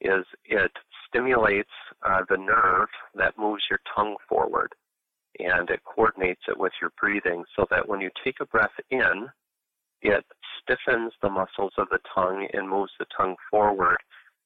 is 0.00 0.24
it 0.44 0.72
stimulates 1.06 1.68
uh, 2.06 2.20
the 2.28 2.36
nerve 2.36 2.88
that 3.14 3.36
moves 3.36 3.62
your 3.68 3.80
tongue 3.94 4.16
forward 4.28 4.72
and 5.38 5.68
it 5.70 5.80
coordinates 5.84 6.42
it 6.48 6.58
with 6.58 6.72
your 6.80 6.90
breathing 7.00 7.44
so 7.56 7.66
that 7.70 7.86
when 7.88 8.00
you 8.00 8.10
take 8.24 8.36
a 8.40 8.46
breath 8.46 8.70
in, 8.90 9.28
it 10.02 10.24
stiffens 10.62 11.12
the 11.22 11.28
muscles 11.28 11.72
of 11.78 11.88
the 11.90 11.98
tongue 12.14 12.46
and 12.52 12.68
moves 12.68 12.92
the 12.98 13.06
tongue 13.16 13.36
forward, 13.50 13.98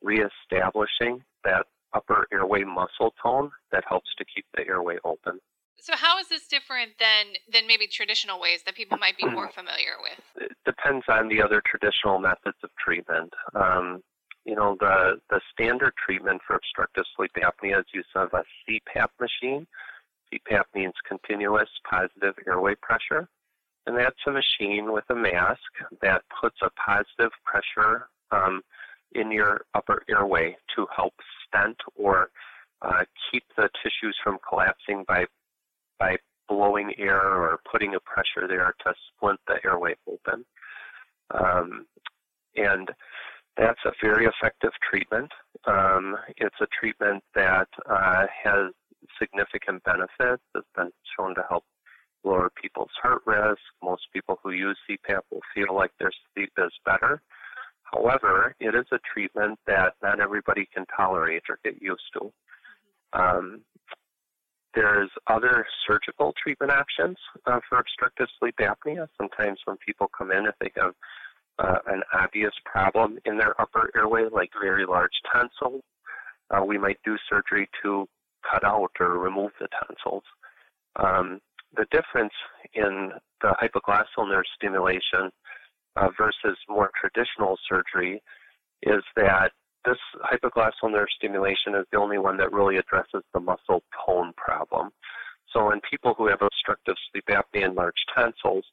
reestablishing 0.02 1.22
that 1.44 1.66
upper 1.94 2.26
airway 2.32 2.64
muscle 2.64 3.14
tone 3.22 3.50
that 3.70 3.84
helps 3.88 4.08
to 4.16 4.24
keep 4.34 4.46
the 4.54 4.66
airway 4.66 4.96
open. 5.04 5.38
So 5.82 5.94
how 5.96 6.20
is 6.20 6.28
this 6.28 6.46
different 6.46 6.92
than 7.00 7.34
than 7.52 7.66
maybe 7.66 7.88
traditional 7.88 8.40
ways 8.40 8.62
that 8.66 8.76
people 8.76 8.98
might 8.98 9.16
be 9.16 9.26
more 9.26 9.50
familiar 9.50 9.98
with? 10.00 10.46
It 10.48 10.56
depends 10.64 11.04
on 11.08 11.26
the 11.26 11.42
other 11.42 11.60
traditional 11.66 12.20
methods 12.20 12.56
of 12.62 12.70
treatment. 12.78 13.32
Um, 13.56 14.00
you 14.44 14.54
know, 14.54 14.76
the 14.78 15.20
the 15.28 15.40
standard 15.52 15.92
treatment 16.06 16.40
for 16.46 16.54
obstructive 16.54 17.02
sleep 17.16 17.32
apnea 17.36 17.80
is 17.80 17.86
use 17.92 18.06
of 18.14 18.28
a 18.32 18.44
CPAP 18.62 19.08
machine. 19.18 19.66
CPAP 20.32 20.62
means 20.72 20.94
continuous 21.06 21.68
positive 21.90 22.34
airway 22.46 22.76
pressure, 22.80 23.28
and 23.86 23.96
that's 23.96 24.22
a 24.28 24.30
machine 24.30 24.92
with 24.92 25.04
a 25.10 25.16
mask 25.16 25.58
that 26.00 26.22
puts 26.40 26.58
a 26.62 26.70
positive 26.70 27.32
pressure 27.44 28.06
um, 28.30 28.62
in 29.16 29.32
your 29.32 29.62
upper 29.74 30.04
airway 30.08 30.56
to 30.76 30.86
help 30.94 31.14
stent 31.48 31.76
or 31.96 32.30
uh, 32.82 33.02
keep 33.32 33.42
the 33.56 33.68
tissues 33.82 34.16
from 34.22 34.38
collapsing 34.48 35.04
by 35.08 35.24
by 36.02 36.16
blowing 36.48 36.92
air 36.98 37.20
or 37.20 37.60
putting 37.70 37.94
a 37.94 38.00
pressure 38.00 38.48
there 38.48 38.74
to 38.84 38.92
splint 39.08 39.38
the 39.46 39.56
airway 39.64 39.94
open. 40.08 40.44
Um, 41.30 41.86
and 42.56 42.88
that's 43.56 43.78
a 43.86 43.92
very 44.02 44.26
effective 44.26 44.72
treatment. 44.90 45.30
Um, 45.66 46.16
it's 46.36 46.56
a 46.60 46.66
treatment 46.78 47.22
that 47.34 47.68
uh, 47.88 48.26
has 48.44 48.72
significant 49.20 49.82
benefits. 49.84 50.42
It's 50.54 50.66
been 50.76 50.90
shown 51.16 51.34
to 51.36 51.44
help 51.48 51.64
lower 52.24 52.50
people's 52.60 52.90
heart 53.00 53.22
risk. 53.26 53.60
Most 53.82 54.02
people 54.12 54.38
who 54.42 54.50
use 54.50 54.78
CPAP 54.88 55.20
will 55.30 55.40
feel 55.54 55.74
like 55.74 55.92
their 55.98 56.12
sleep 56.34 56.52
is 56.58 56.72
better. 56.84 57.22
However, 57.92 58.54
it 58.58 58.74
is 58.74 58.86
a 58.90 58.98
treatment 59.12 59.58
that 59.66 59.94
not 60.02 60.20
everybody 60.20 60.68
can 60.74 60.84
tolerate 60.96 61.42
or 61.48 61.58
get 61.64 61.80
used 61.80 62.02
to. 62.14 62.32
Um, 63.12 63.60
there's 64.74 65.10
other 65.26 65.66
surgical 65.86 66.32
treatment 66.42 66.72
options 66.72 67.16
uh, 67.46 67.60
for 67.68 67.78
obstructive 67.78 68.26
sleep 68.38 68.54
apnea. 68.60 69.06
Sometimes 69.18 69.58
when 69.64 69.76
people 69.86 70.08
come 70.16 70.30
in, 70.30 70.46
if 70.46 70.54
they 70.60 70.70
have 70.76 70.94
uh, 71.58 71.78
an 71.86 72.02
obvious 72.14 72.52
problem 72.64 73.18
in 73.24 73.36
their 73.36 73.60
upper 73.60 73.90
airway, 73.96 74.24
like 74.32 74.50
very 74.60 74.86
large 74.86 75.12
tonsils, 75.32 75.82
uh, 76.50 76.64
we 76.64 76.78
might 76.78 76.98
do 77.04 77.16
surgery 77.30 77.68
to 77.82 78.06
cut 78.50 78.64
out 78.64 78.90
or 79.00 79.18
remove 79.18 79.52
the 79.60 79.68
tonsils. 79.68 80.24
Um, 80.96 81.40
the 81.76 81.86
difference 81.90 82.32
in 82.74 83.12
the 83.40 83.54
hypoglossal 83.62 84.28
nerve 84.28 84.44
stimulation 84.56 85.30
uh, 85.96 86.08
versus 86.18 86.58
more 86.68 86.90
traditional 87.00 87.58
surgery 87.68 88.22
is 88.82 89.02
that 89.16 89.52
this 89.84 89.98
hypoglossal 90.32 90.90
nerve 90.90 91.08
stimulation 91.16 91.74
is 91.74 91.86
the 91.90 91.98
only 91.98 92.18
one 92.18 92.36
that 92.36 92.52
really 92.52 92.76
addresses 92.76 93.22
the 93.32 93.40
muscle 93.40 93.82
tone 94.06 94.32
problem. 94.36 94.90
So 95.52 95.70
in 95.72 95.80
people 95.88 96.14
who 96.16 96.28
have 96.28 96.40
obstructive 96.40 96.94
sleep 97.10 97.24
apnea 97.28 97.66
and 97.66 97.74
large 97.74 97.94
tonsils, 98.14 98.64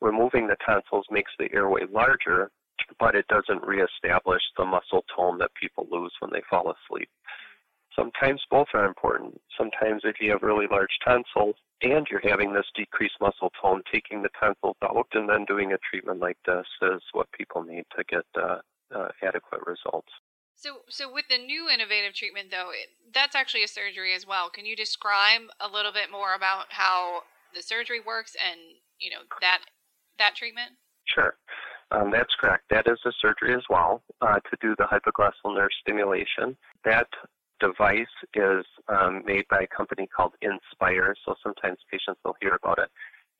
removing 0.00 0.46
the 0.46 0.56
tonsils 0.64 1.06
makes 1.10 1.32
the 1.38 1.52
airway 1.52 1.82
larger, 1.92 2.50
but 2.98 3.14
it 3.14 3.26
doesn't 3.28 3.66
reestablish 3.66 4.42
the 4.56 4.64
muscle 4.64 5.04
tone 5.14 5.38
that 5.38 5.50
people 5.60 5.86
lose 5.90 6.12
when 6.20 6.30
they 6.32 6.42
fall 6.48 6.72
asleep. 6.72 7.08
Sometimes 7.96 8.40
both 8.50 8.68
are 8.74 8.86
important. 8.86 9.40
Sometimes 9.58 10.02
if 10.04 10.16
you 10.20 10.30
have 10.30 10.42
really 10.42 10.66
large 10.70 10.96
tonsils 11.04 11.56
and 11.82 12.06
you're 12.10 12.20
having 12.22 12.52
this 12.52 12.66
decreased 12.74 13.20
muscle 13.20 13.50
tone, 13.60 13.82
taking 13.92 14.22
the 14.22 14.30
tonsils 14.38 14.76
out 14.82 15.06
and 15.14 15.28
then 15.28 15.44
doing 15.46 15.72
a 15.72 15.78
treatment 15.90 16.20
like 16.20 16.38
this 16.46 16.66
is 16.82 17.02
what 17.12 17.30
people 17.32 17.62
need 17.62 17.84
to 17.96 18.04
get 18.04 18.24
uh, 18.40 18.58
uh, 18.94 19.08
adequate 19.22 19.60
results. 19.66 20.08
So, 20.60 20.80
so 20.90 21.10
with 21.10 21.24
the 21.30 21.38
new 21.38 21.70
innovative 21.70 22.12
treatment, 22.12 22.50
though, 22.50 22.68
it, 22.68 22.90
that's 23.14 23.34
actually 23.34 23.64
a 23.64 23.68
surgery 23.68 24.14
as 24.14 24.26
well. 24.26 24.50
Can 24.50 24.66
you 24.66 24.76
describe 24.76 25.40
a 25.58 25.66
little 25.66 25.90
bit 25.90 26.10
more 26.12 26.34
about 26.34 26.66
how 26.68 27.22
the 27.54 27.62
surgery 27.62 27.98
works 27.98 28.36
and 28.36 28.60
you 28.98 29.08
know 29.08 29.20
that 29.40 29.60
that 30.18 30.36
treatment? 30.36 30.72
Sure, 31.06 31.34
um, 31.92 32.10
that's 32.10 32.34
correct. 32.34 32.64
That 32.68 32.86
is 32.86 32.98
a 33.06 33.12
surgery 33.22 33.54
as 33.54 33.62
well 33.70 34.02
uh, 34.20 34.38
to 34.38 34.56
do 34.60 34.76
the 34.76 34.84
hypoglossal 34.84 35.56
nerve 35.56 35.70
stimulation. 35.80 36.54
That 36.84 37.08
device 37.58 38.06
is 38.34 38.66
um, 38.88 39.22
made 39.24 39.46
by 39.48 39.60
a 39.60 39.74
company 39.74 40.06
called 40.14 40.34
Inspire. 40.42 41.14
So 41.24 41.36
sometimes 41.42 41.78
patients 41.90 42.20
will 42.22 42.36
hear 42.38 42.58
about 42.62 42.78
it. 42.78 42.90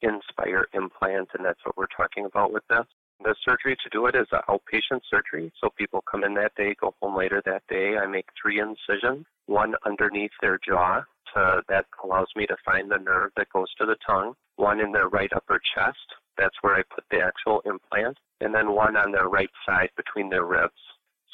Inspire 0.00 0.68
implant, 0.72 1.28
and 1.36 1.44
that's 1.44 1.60
what 1.64 1.76
we're 1.76 1.94
talking 1.94 2.24
about 2.24 2.50
with 2.50 2.62
this. 2.70 2.86
The 3.22 3.34
surgery 3.44 3.76
to 3.82 3.90
do 3.90 4.06
it 4.06 4.14
is 4.14 4.26
an 4.32 4.40
outpatient 4.48 5.00
surgery, 5.10 5.52
so 5.60 5.68
people 5.76 6.02
come 6.10 6.24
in 6.24 6.34
that 6.34 6.54
day, 6.54 6.74
go 6.80 6.94
home 7.00 7.16
later 7.16 7.42
that 7.44 7.62
day. 7.68 7.96
I 7.98 8.06
make 8.06 8.26
three 8.40 8.60
incisions, 8.60 9.26
one 9.46 9.74
underneath 9.84 10.30
their 10.40 10.58
jaw, 10.66 11.02
to, 11.34 11.62
that 11.68 11.86
allows 12.02 12.28
me 12.34 12.46
to 12.46 12.56
find 12.64 12.90
the 12.90 12.96
nerve 12.96 13.30
that 13.36 13.50
goes 13.52 13.72
to 13.78 13.86
the 13.86 13.96
tongue, 14.06 14.34
one 14.56 14.80
in 14.80 14.90
their 14.92 15.08
right 15.08 15.30
upper 15.34 15.60
chest, 15.74 15.98
that's 16.40 16.56
where 16.62 16.74
I 16.74 16.82
put 16.94 17.04
the 17.10 17.20
actual 17.20 17.60
implant, 17.66 18.16
and 18.40 18.54
then 18.54 18.72
one 18.72 18.96
on 18.96 19.12
their 19.12 19.28
right 19.28 19.50
side 19.66 19.90
between 19.96 20.30
their 20.30 20.46
ribs. 20.46 20.72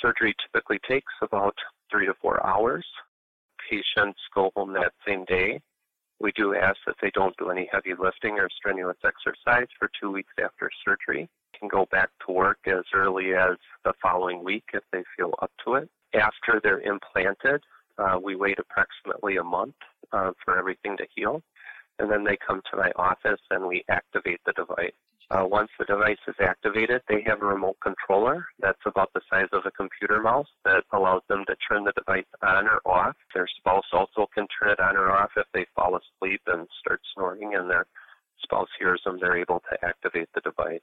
Surgery 0.01 0.35
typically 0.43 0.81
takes 0.89 1.13
about 1.23 1.55
three 1.91 2.07
to 2.07 2.15
four 2.21 2.45
hours. 2.45 2.85
Patients 3.71 4.19
go 4.35 4.51
home 4.57 4.73
that 4.73 4.93
same 5.07 5.25
day. 5.27 5.61
We 6.19 6.33
do 6.33 6.57
ask 6.57 6.77
that 6.87 6.97
they 7.01 7.11
don't 7.15 7.37
do 7.37 7.51
any 7.51 7.69
heavy 7.71 7.93
lifting 7.99 8.39
or 8.39 8.49
strenuous 8.57 8.97
exercise 9.05 9.69
for 9.79 9.89
two 10.01 10.11
weeks 10.11 10.33
after 10.43 10.71
surgery. 10.85 11.29
Can 11.59 11.69
go 11.69 11.87
back 11.91 12.11
to 12.27 12.33
work 12.33 12.59
as 12.67 12.85
early 12.95 13.35
as 13.35 13.57
the 13.85 13.93
following 14.03 14.45
week 14.45 14.65
if 14.75 14.83
they 14.93 15.03
feel 15.17 15.33
up 15.41 15.51
to 15.65 15.75
it. 15.75 15.89
After 16.15 16.61
they're 16.63 16.81
implanted, 16.81 17.63
uh, 17.99 18.19
we 18.23 18.37
wait 18.37 18.59
approximately 18.59 19.39
a 19.39 19.45
month 19.45 19.75
uh, 20.13 20.33
for 20.45 20.59
everything 20.59 20.97
to 20.99 21.07
heal, 21.15 21.43
and 21.99 22.11
then 22.11 22.25
they 22.25 22.37
come 22.47 22.61
to 22.71 22.77
my 22.77 22.93
office 22.97 23.41
and 23.51 23.67
we 23.67 23.85
activate 23.89 24.41
the 24.45 24.53
device. 24.53 24.93
Uh, 25.31 25.45
once 25.45 25.71
the 25.79 25.85
device 25.87 26.19
is 26.29 26.37
activated, 26.41 27.03
they 27.09 27.21
have 27.27 27.43
a 27.43 27.47
remote 27.47 27.77
controller 27.83 28.47
that's 28.61 28.87
about 28.87 29.11
the 29.13 29.21
size 29.29 29.49
of 29.53 29.63
a 29.67 29.71
computer 29.73 30.23
mouse 30.23 30.47
that 30.65 30.85
allows 30.93 31.23
them 31.29 31.45
to 31.47 31.57
turn 31.69 31.85
the 31.85 31.93
device 31.93 32.25
on 32.43 32.67
or 32.67 32.81
off. 32.87 33.17
Their 33.35 33.49
spouse 33.59 33.87
also 33.93 34.29
can 34.33 34.47
turn 34.61 34.71
it 34.71 34.79
on 34.79 34.97
or 34.97 35.11
off 35.11 35.31
if 35.37 35.47
they 35.53 35.67
fall 35.75 35.99
asleep 35.99 36.43
and 36.47 36.69
start 36.81 37.01
snoring 37.15 37.55
and 37.57 37.69
their 37.69 37.87
spouse 38.43 38.69
hears 38.79 39.01
them, 39.05 39.19
they're 39.21 39.39
able 39.39 39.61
to 39.71 39.85
activate 39.85 40.29
the 40.35 40.41
device. 40.43 40.81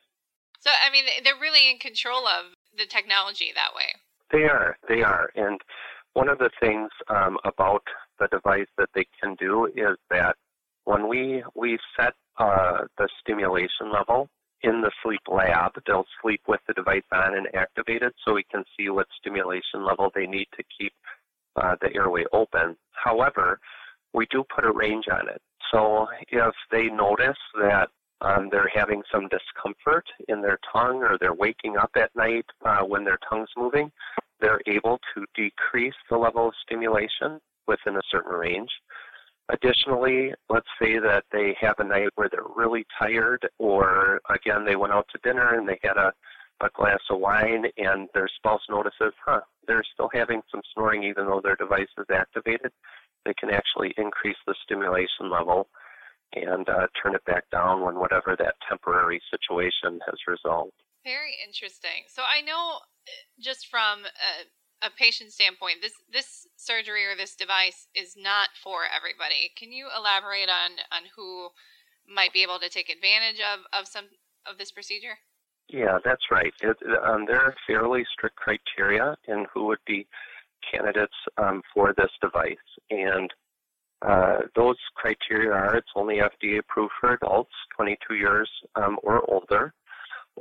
So, 0.63 0.70
I 0.70 0.91
mean, 0.91 1.05
they're 1.24 1.39
really 1.39 1.70
in 1.70 1.77
control 1.77 2.25
of 2.27 2.53
the 2.77 2.86
technology 2.86 3.51
that 3.55 3.75
way. 3.75 3.91
They 4.32 4.48
are, 4.48 4.77
they 4.88 5.03
are. 5.03 5.29
And 5.36 5.60
one 6.13 6.29
of 6.29 6.39
the 6.39 6.50
things 6.60 6.89
um, 7.10 7.38
about 7.43 7.84
the 8.20 8.27
device 8.27 8.67
that 8.77 8.89
they 8.96 9.05
can 9.22 9.36
do 9.36 9.65
is 9.65 9.98
that 10.10 10.36
when 10.86 11.08
we, 11.08 11.43
we 11.55 11.77
set 12.00 12.13
uh, 12.39 12.86
the 12.98 13.08
stimulation 13.22 13.91
level 13.91 14.29
in 14.63 14.82
the 14.82 14.91
sleep 15.03 15.22
lab. 15.27 15.74
They'll 15.86 16.05
sleep 16.22 16.41
with 16.48 16.62
the 16.67 16.74
device 16.74 17.03
on 17.12 17.36
and 17.36 17.48
activated 17.53 18.13
so 18.24 18.34
we 18.34 18.46
can 18.50 18.63
see 18.77 18.89
what 18.89 19.08
stimulation 19.20 19.86
level 19.86 20.12
they 20.15 20.25
need 20.25 20.48
to 20.58 20.63
keep 20.77 20.93
uh, 21.55 21.75
the 21.82 21.93
airway 21.96 22.24
open. 22.32 22.75
However, 22.91 23.60
we 24.13 24.25
do 24.32 24.43
put 24.55 24.65
a 24.65 24.72
range 24.72 25.05
on 25.12 25.27
it. 25.29 25.41
So 25.72 26.08
if 26.29 26.53
they 26.72 26.88
notice 26.88 27.38
that 27.60 27.89
um, 28.23 28.47
they're 28.49 28.71
having 28.73 29.03
some 29.11 29.27
discomfort 29.27 30.05
in 30.29 30.41
their 30.41 30.57
tongue 30.71 31.03
or 31.03 31.17
they're 31.19 31.33
waking 31.33 31.77
up 31.77 31.91
at 31.95 32.15
night 32.15 32.45
uh, 32.65 32.79
when 32.79 33.03
their 33.03 33.19
tongue's 33.29 33.51
moving, 33.57 33.91
they're 34.39 34.61
able 34.65 34.99
to 35.13 35.25
decrease 35.35 35.93
the 36.09 36.17
level 36.17 36.47
of 36.47 36.53
stimulation 36.65 37.39
within 37.67 37.97
a 37.97 38.01
certain 38.09 38.33
range. 38.33 38.71
Additionally, 39.49 40.33
let's 40.49 40.67
say 40.81 40.99
that 40.99 41.25
they 41.31 41.55
have 41.59 41.75
a 41.79 41.83
night 41.83 42.09
where 42.15 42.29
they're 42.29 42.41
really 42.55 42.85
tired, 42.97 43.47
or 43.59 44.21
again, 44.29 44.63
they 44.63 44.77
went 44.77 44.93
out 44.93 45.05
to 45.11 45.19
dinner 45.21 45.59
and 45.59 45.67
they 45.67 45.77
had 45.83 45.97
a, 45.97 46.13
a 46.61 46.69
glass 46.73 46.99
of 47.09 47.19
wine, 47.19 47.65
and 47.77 48.07
their 48.13 48.29
spouse 48.37 48.61
notices, 48.69 49.13
huh, 49.25 49.41
they're 49.67 49.83
still 49.93 50.09
having 50.13 50.41
some 50.49 50.61
snoring 50.73 51.03
even 51.03 51.25
though 51.25 51.41
their 51.43 51.57
device 51.57 51.89
is 51.97 52.05
activated. 52.09 52.71
They 53.25 53.33
can 53.33 53.49
actually 53.49 53.93
increase 53.97 54.37
the 54.47 54.55
stimulation 54.63 55.29
level 55.29 55.67
and 56.35 56.67
uh, 56.67 56.87
turn 57.01 57.15
it 57.15 57.25
back 57.25 57.49
down 57.51 57.81
when 57.81 57.95
whatever 57.95 58.35
that 58.37 58.55
temporary 58.67 59.21
situation 59.29 59.99
has 60.05 60.19
resolved. 60.27 60.73
Very 61.03 61.35
interesting. 61.45 62.07
So 62.07 62.23
I 62.23 62.41
know 62.41 62.79
uh, 62.79 63.11
just 63.39 63.67
from 63.67 64.05
uh, 64.05 64.43
a 64.83 64.89
patient 64.97 65.31
standpoint, 65.31 65.81
this 65.81 65.93
this 66.11 66.47
surgery 66.55 67.05
or 67.05 67.15
this 67.15 67.35
device 67.35 67.87
is 67.95 68.15
not 68.17 68.49
for 68.61 68.81
everybody. 68.85 69.51
Can 69.57 69.71
you 69.71 69.87
elaborate 69.95 70.49
on 70.49 70.79
on 70.91 71.03
who 71.15 71.49
might 72.08 72.34
be 72.34 72.43
able 72.43 72.60
to 72.60 72.69
take 72.69 72.89
advantage 72.89 73.39
of 73.39 73.62
of 73.77 73.88
some 73.88 74.05
of 74.45 74.58
this 74.58 74.71
procedure? 74.71 75.17
Yeah, 75.69 75.97
that's 76.03 76.29
right. 76.29 76.53
It, 76.62 76.77
um, 77.03 77.25
there 77.25 77.39
are 77.39 77.55
fairly 77.65 78.03
strict 78.13 78.36
criteria 78.36 79.15
in 79.27 79.45
who 79.53 79.65
would 79.67 79.79
be 79.88 80.05
candidates 80.71 81.15
um, 81.38 81.62
for 81.73 81.93
this 81.97 82.12
device, 82.21 82.58
and 82.89 83.31
uh, 84.05 84.39
those 84.55 84.77
criteria 84.95 85.51
are 85.51 85.75
it's 85.75 85.87
only 85.95 86.17
FDA 86.17 86.59
approved 86.59 86.93
for 86.99 87.13
adults, 87.13 87.53
22 87.75 88.15
years 88.15 88.49
um, 88.75 88.97
or 89.03 89.29
older 89.29 89.73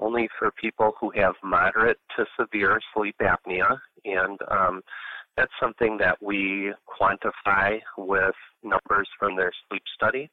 only 0.01 0.29
for 0.39 0.51
people 0.51 0.95
who 1.01 1.11
have 1.11 1.35
moderate 1.43 1.99
to 2.17 2.25
severe 2.39 2.81
sleep 2.95 3.17
apnea, 3.21 3.79
and 4.05 4.39
um, 4.51 4.83
that's 5.37 5.53
something 5.61 5.97
that 5.99 6.23
we 6.23 6.73
quantify 6.89 7.79
with 7.97 8.35
numbers 8.63 9.09
from 9.19 9.37
their 9.37 9.53
sleep 9.69 9.83
study. 9.95 10.31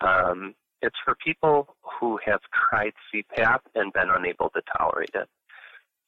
Um, 0.00 0.54
it's 0.82 0.96
for 1.04 1.16
people 1.24 1.76
who 1.80 2.18
have 2.24 2.40
tried 2.52 2.92
CPAP 3.12 3.60
and 3.74 3.92
been 3.92 4.10
unable 4.10 4.50
to 4.50 4.62
tolerate 4.76 5.10
it. 5.14 5.28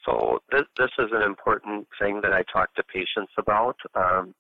So 0.05 0.41
this, 0.51 0.63
this 0.77 0.91
is 0.99 1.11
an 1.13 1.23
important 1.23 1.87
thing 2.01 2.21
that 2.23 2.33
I 2.33 2.43
talk 2.53 2.75
to 2.75 2.83
patients 2.85 3.33
about. 3.37 3.77
Um, 3.95 4.35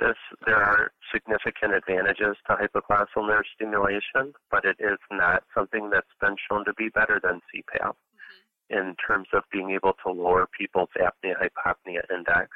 this, 0.00 0.16
there 0.44 0.62
are 0.62 0.90
significant 1.12 1.74
advantages 1.74 2.36
to 2.46 2.56
hypoglossal 2.56 3.26
nerve 3.26 3.44
stimulation, 3.54 4.32
but 4.50 4.64
it 4.64 4.76
is 4.78 4.98
not 5.10 5.42
something 5.54 5.90
that's 5.90 6.06
been 6.20 6.36
shown 6.48 6.64
to 6.64 6.74
be 6.74 6.88
better 6.88 7.20
than 7.22 7.40
CPAP 7.54 7.92
mm-hmm. 7.92 8.76
in 8.76 8.94
terms 9.06 9.28
of 9.32 9.42
being 9.52 9.70
able 9.70 9.94
to 10.04 10.12
lower 10.12 10.46
people's 10.58 10.90
apnea 10.98 11.34
hypopnea 11.40 12.02
index. 12.12 12.48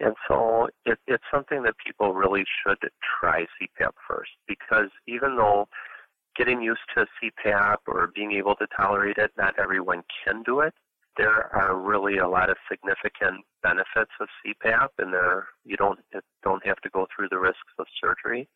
And 0.00 0.14
so 0.28 0.68
it, 0.86 0.98
it's 1.06 1.24
something 1.32 1.62
that 1.64 1.74
people 1.84 2.14
really 2.14 2.44
should 2.62 2.78
try 3.20 3.42
CPAP 3.60 3.92
first 4.08 4.30
because 4.48 4.88
even 5.06 5.36
though 5.36 5.68
getting 6.36 6.62
used 6.62 6.80
to 6.94 7.06
CPAP 7.22 7.76
or 7.86 8.10
being 8.14 8.32
able 8.32 8.54
to 8.56 8.66
tolerate 8.74 9.18
it, 9.18 9.30
not 9.36 9.58
everyone 9.58 10.02
can 10.24 10.42
do 10.42 10.60
it 10.60 10.72
there 11.16 11.54
are 11.54 11.76
really 11.76 12.18
a 12.18 12.28
lot 12.28 12.50
of 12.50 12.56
significant 12.70 13.44
benefits 13.62 14.12
of 14.20 14.28
CPAP, 14.44 14.88
and 14.98 15.12
there 15.12 15.48
you 15.64 15.76
don't 15.76 15.98
don't 16.42 16.64
have 16.66 16.80
to 16.82 16.90
go 16.90 17.06
through 17.14 17.28
the 17.30 17.38
risks 17.38 17.74
of 17.78 17.86
surgery, 18.00 18.48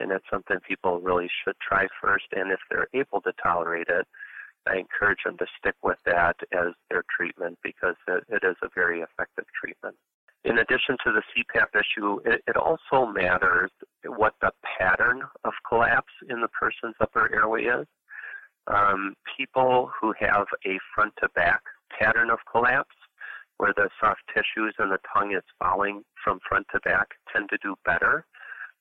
and 0.00 0.12
it's 0.12 0.24
something 0.30 0.58
people 0.66 1.00
really 1.00 1.28
should 1.44 1.56
try 1.66 1.86
first. 2.02 2.26
And 2.32 2.52
if 2.52 2.60
they're 2.70 2.88
able 2.94 3.20
to 3.22 3.32
tolerate 3.42 3.88
it, 3.88 4.06
I 4.66 4.76
encourage 4.76 5.20
them 5.24 5.36
to 5.38 5.46
stick 5.58 5.74
with 5.82 5.98
that 6.06 6.36
as 6.52 6.72
their 6.90 7.04
treatment 7.14 7.58
because 7.62 7.96
it, 8.08 8.24
it 8.28 8.44
is 8.44 8.56
a 8.62 8.68
very 8.74 9.00
effective 9.00 9.44
treatment. 9.60 9.96
In 10.44 10.58
addition 10.58 10.96
to 11.04 11.12
the 11.12 11.22
CPAP 11.32 11.68
issue, 11.74 12.20
it, 12.24 12.42
it 12.46 12.56
also 12.56 13.06
matters 13.06 13.70
what 14.04 14.34
the 14.42 14.52
pattern 14.78 15.22
of 15.44 15.52
collapse 15.66 16.12
in 16.28 16.40
the 16.40 16.48
person's 16.48 16.94
upper 17.00 17.34
airway 17.34 17.64
is. 17.64 17.86
Um, 18.66 19.14
people 19.36 19.90
who 20.00 20.14
have 20.20 20.46
a 20.66 20.78
front 20.94 21.12
to 21.20 21.28
back 21.30 21.60
pattern 21.98 22.30
of 22.30 22.38
collapse, 22.50 22.94
where 23.58 23.72
the 23.76 23.88
soft 24.00 24.20
tissues 24.34 24.74
and 24.78 24.90
the 24.90 24.98
tongue 25.12 25.32
is 25.32 25.44
falling 25.58 26.02
from 26.22 26.40
front 26.48 26.66
to 26.72 26.80
back, 26.80 27.08
tend 27.32 27.48
to 27.50 27.58
do 27.62 27.74
better 27.84 28.26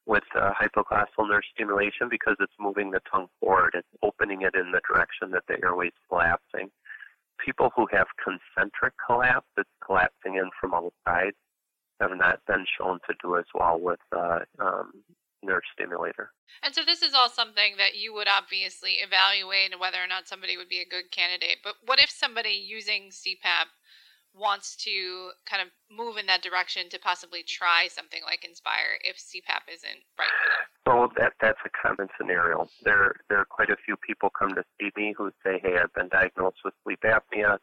with 0.06 0.24
uh, 0.36 0.52
hypoglossal 0.60 1.30
nerve 1.30 1.44
stimulation 1.54 2.10
because 2.10 2.36
it's 2.40 2.54
moving 2.60 2.92
the 2.92 3.00
tongue 3.10 3.28
forward. 3.40 3.72
It's 3.74 3.88
opening 4.02 4.42
it 4.42 4.56
in 4.56 4.72
the 4.72 4.82
direction 4.92 5.32
that 5.32 5.44
the 5.48 5.64
airway 5.64 5.88
is 5.88 5.94
collapsing. 6.10 6.70
People 7.44 7.72
who 7.76 7.88
have 7.92 8.08
concentric 8.24 8.94
collapse, 9.06 9.48
it's 9.58 9.70
collapsing 9.86 10.36
in 10.36 10.50
from 10.60 10.74
all 10.74 10.92
sides, 11.08 11.38
have 12.02 12.12
not 12.18 12.40
been 12.48 12.66
shown 12.78 13.00
to 13.08 13.16
do 13.22 13.38
as 13.38 13.46
well 13.54 13.80
with 13.80 14.00
uh, 14.16 14.40
um, 14.60 14.92
nerve 15.44 15.62
stimulator. 15.74 16.32
And 16.64 16.74
so 16.74 16.82
this 16.86 17.02
is 17.02 17.14
all 17.14 17.30
something 17.30 17.76
that 17.78 17.96
you 17.96 18.14
would 18.14 18.28
obviously 18.28 19.04
evaluate 19.04 19.72
and 19.72 19.80
whether 19.80 19.98
or 19.98 20.08
not 20.08 20.28
somebody 20.28 20.58
would 20.58 20.70
be 20.70 20.82
a 20.82 20.88
good 20.88 21.12
candidate. 21.12 21.60
But 21.64 21.76
what 21.86 22.00
if 22.00 22.10
somebody 22.10 22.52
using 22.52 23.10
CPAP 23.12 23.68
wants 24.34 24.76
to 24.76 25.30
kind 25.46 25.62
of 25.62 25.70
move 25.96 26.18
in 26.18 26.26
that 26.26 26.42
direction 26.42 26.90
to 26.90 27.00
possibly 27.00 27.44
try 27.44 27.88
something 27.88 28.22
like 28.26 28.44
Inspire 28.44 28.98
if 29.04 29.18
CPAP 29.18 29.70
isn't 29.70 30.02
right 30.18 30.34
for 30.34 30.48
them? 30.50 30.64
So 30.88 31.22
that 31.22 31.34
that's 31.40 31.60
a 31.66 31.70
common 31.70 32.08
scenario. 32.18 32.68
There 32.84 33.14
there 33.30 33.40
are 33.40 33.46
quite 33.46 33.70
a 33.70 33.78
few 33.86 33.96
people 33.98 34.30
come 34.30 34.56
to 34.56 34.64
see 34.80 34.90
me 34.98 35.14
who 35.16 35.32
say, 35.46 35.60
"Hey, 35.62 35.78
I've 35.78 35.94
been 35.94 36.10
diagnosed 36.10 36.58
with 36.66 36.74
sleep 36.84 37.00
apnea. 37.06 37.60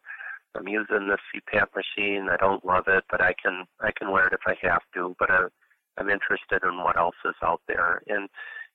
I'm 0.55 0.69
using 0.69 1.09
the 1.09 1.19
CPAP 1.31 1.69
machine. 1.75 2.29
I 2.31 2.37
don't 2.37 2.65
love 2.65 2.85
it, 2.89 3.05
but 3.11 3.21
I 3.21 3.35
can 3.35 3.67
I 3.81 3.91
can 3.97 4.11
wear 4.11 4.27
it 4.27 4.33
if 4.33 4.41
I 4.47 4.57
have 4.67 4.83
to. 4.95 5.15
But 5.19 5.31
uh, 5.31 5.49
I'm 5.99 6.09
interested 6.09 6.63
in 6.63 6.79
what 6.79 6.99
else 6.99 7.17
is 7.25 7.35
out 7.43 7.61
there. 7.69 8.03
And 8.09 8.29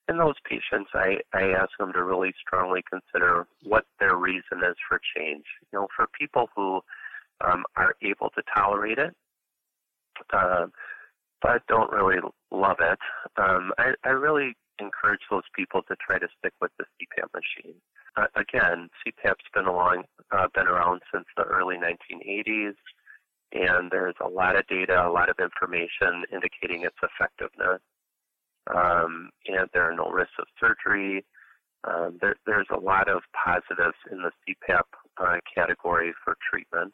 in 0.10 0.18
those 0.18 0.36
patients, 0.48 0.90
I, 0.94 1.18
I 1.34 1.52
ask 1.52 1.72
them 1.80 1.92
to 1.94 2.04
really 2.04 2.34
strongly 2.40 2.84
consider 2.90 3.48
what 3.64 3.86
their 4.00 4.18
reason 4.18 4.62
is 4.64 4.76
for 4.88 5.00
change. 5.16 5.44
You 5.72 5.80
know, 5.80 5.88
for 5.96 6.08
people 6.20 6.50
who 6.56 6.82
um, 7.44 7.64
are 7.76 7.96
able 8.02 8.30
to 8.32 8.44
tolerate 8.56 9.00
it, 9.00 9.14
uh, 10.32 10.68
but 11.42 11.66
don't 11.68 11.92
really 11.92 12.20
love 12.52 12.78
it, 12.80 13.00
um, 13.38 13.72
I, 13.78 13.94
I 14.04 14.10
really 14.10 14.56
encourage 14.80 15.22
those 15.30 15.44
people 15.56 15.82
to 15.88 15.96
try 16.06 16.20
to 16.20 16.28
stick 16.40 16.54
with 16.62 16.72
the 16.78 16.86
CPAP 16.86 17.28
machine. 17.34 17.76
Uh, 18.18 18.28
again, 18.36 18.90
CPAP's 19.06 19.46
been 19.54 19.66
along, 19.66 20.04
uh, 20.32 20.48
been 20.54 20.68
around 20.68 21.02
since 21.14 21.26
the 21.36 21.44
early 21.44 21.76
1980s, 21.76 22.76
and 23.52 23.92
there's 23.92 24.16
a 24.24 24.28
lot 24.28 24.56
of 24.56 24.68
data, 24.68 25.08
a 25.08 25.12
lot 25.12 25.30
of 25.30 25.38
information 25.40 26.24
indicating 26.32 26.84
its 26.84 26.98
effectiveness. 27.02 27.82
Um, 28.74 29.30
and 29.48 29.70
there 29.74 29.90
are 29.90 29.96
no 29.96 30.10
risks 30.10 30.34
of 30.40 30.48
surgery. 30.60 31.24
Um, 31.84 32.18
there, 32.20 32.36
there's 32.46 32.68
a 32.74 32.80
lot 32.80 33.08
of 33.08 33.22
positives 33.34 33.98
in 34.12 34.24
the 34.24 34.32
CPAP 34.42 34.84
uh, 35.22 35.38
category 35.54 36.14
for 36.24 36.36
treatment. 36.50 36.94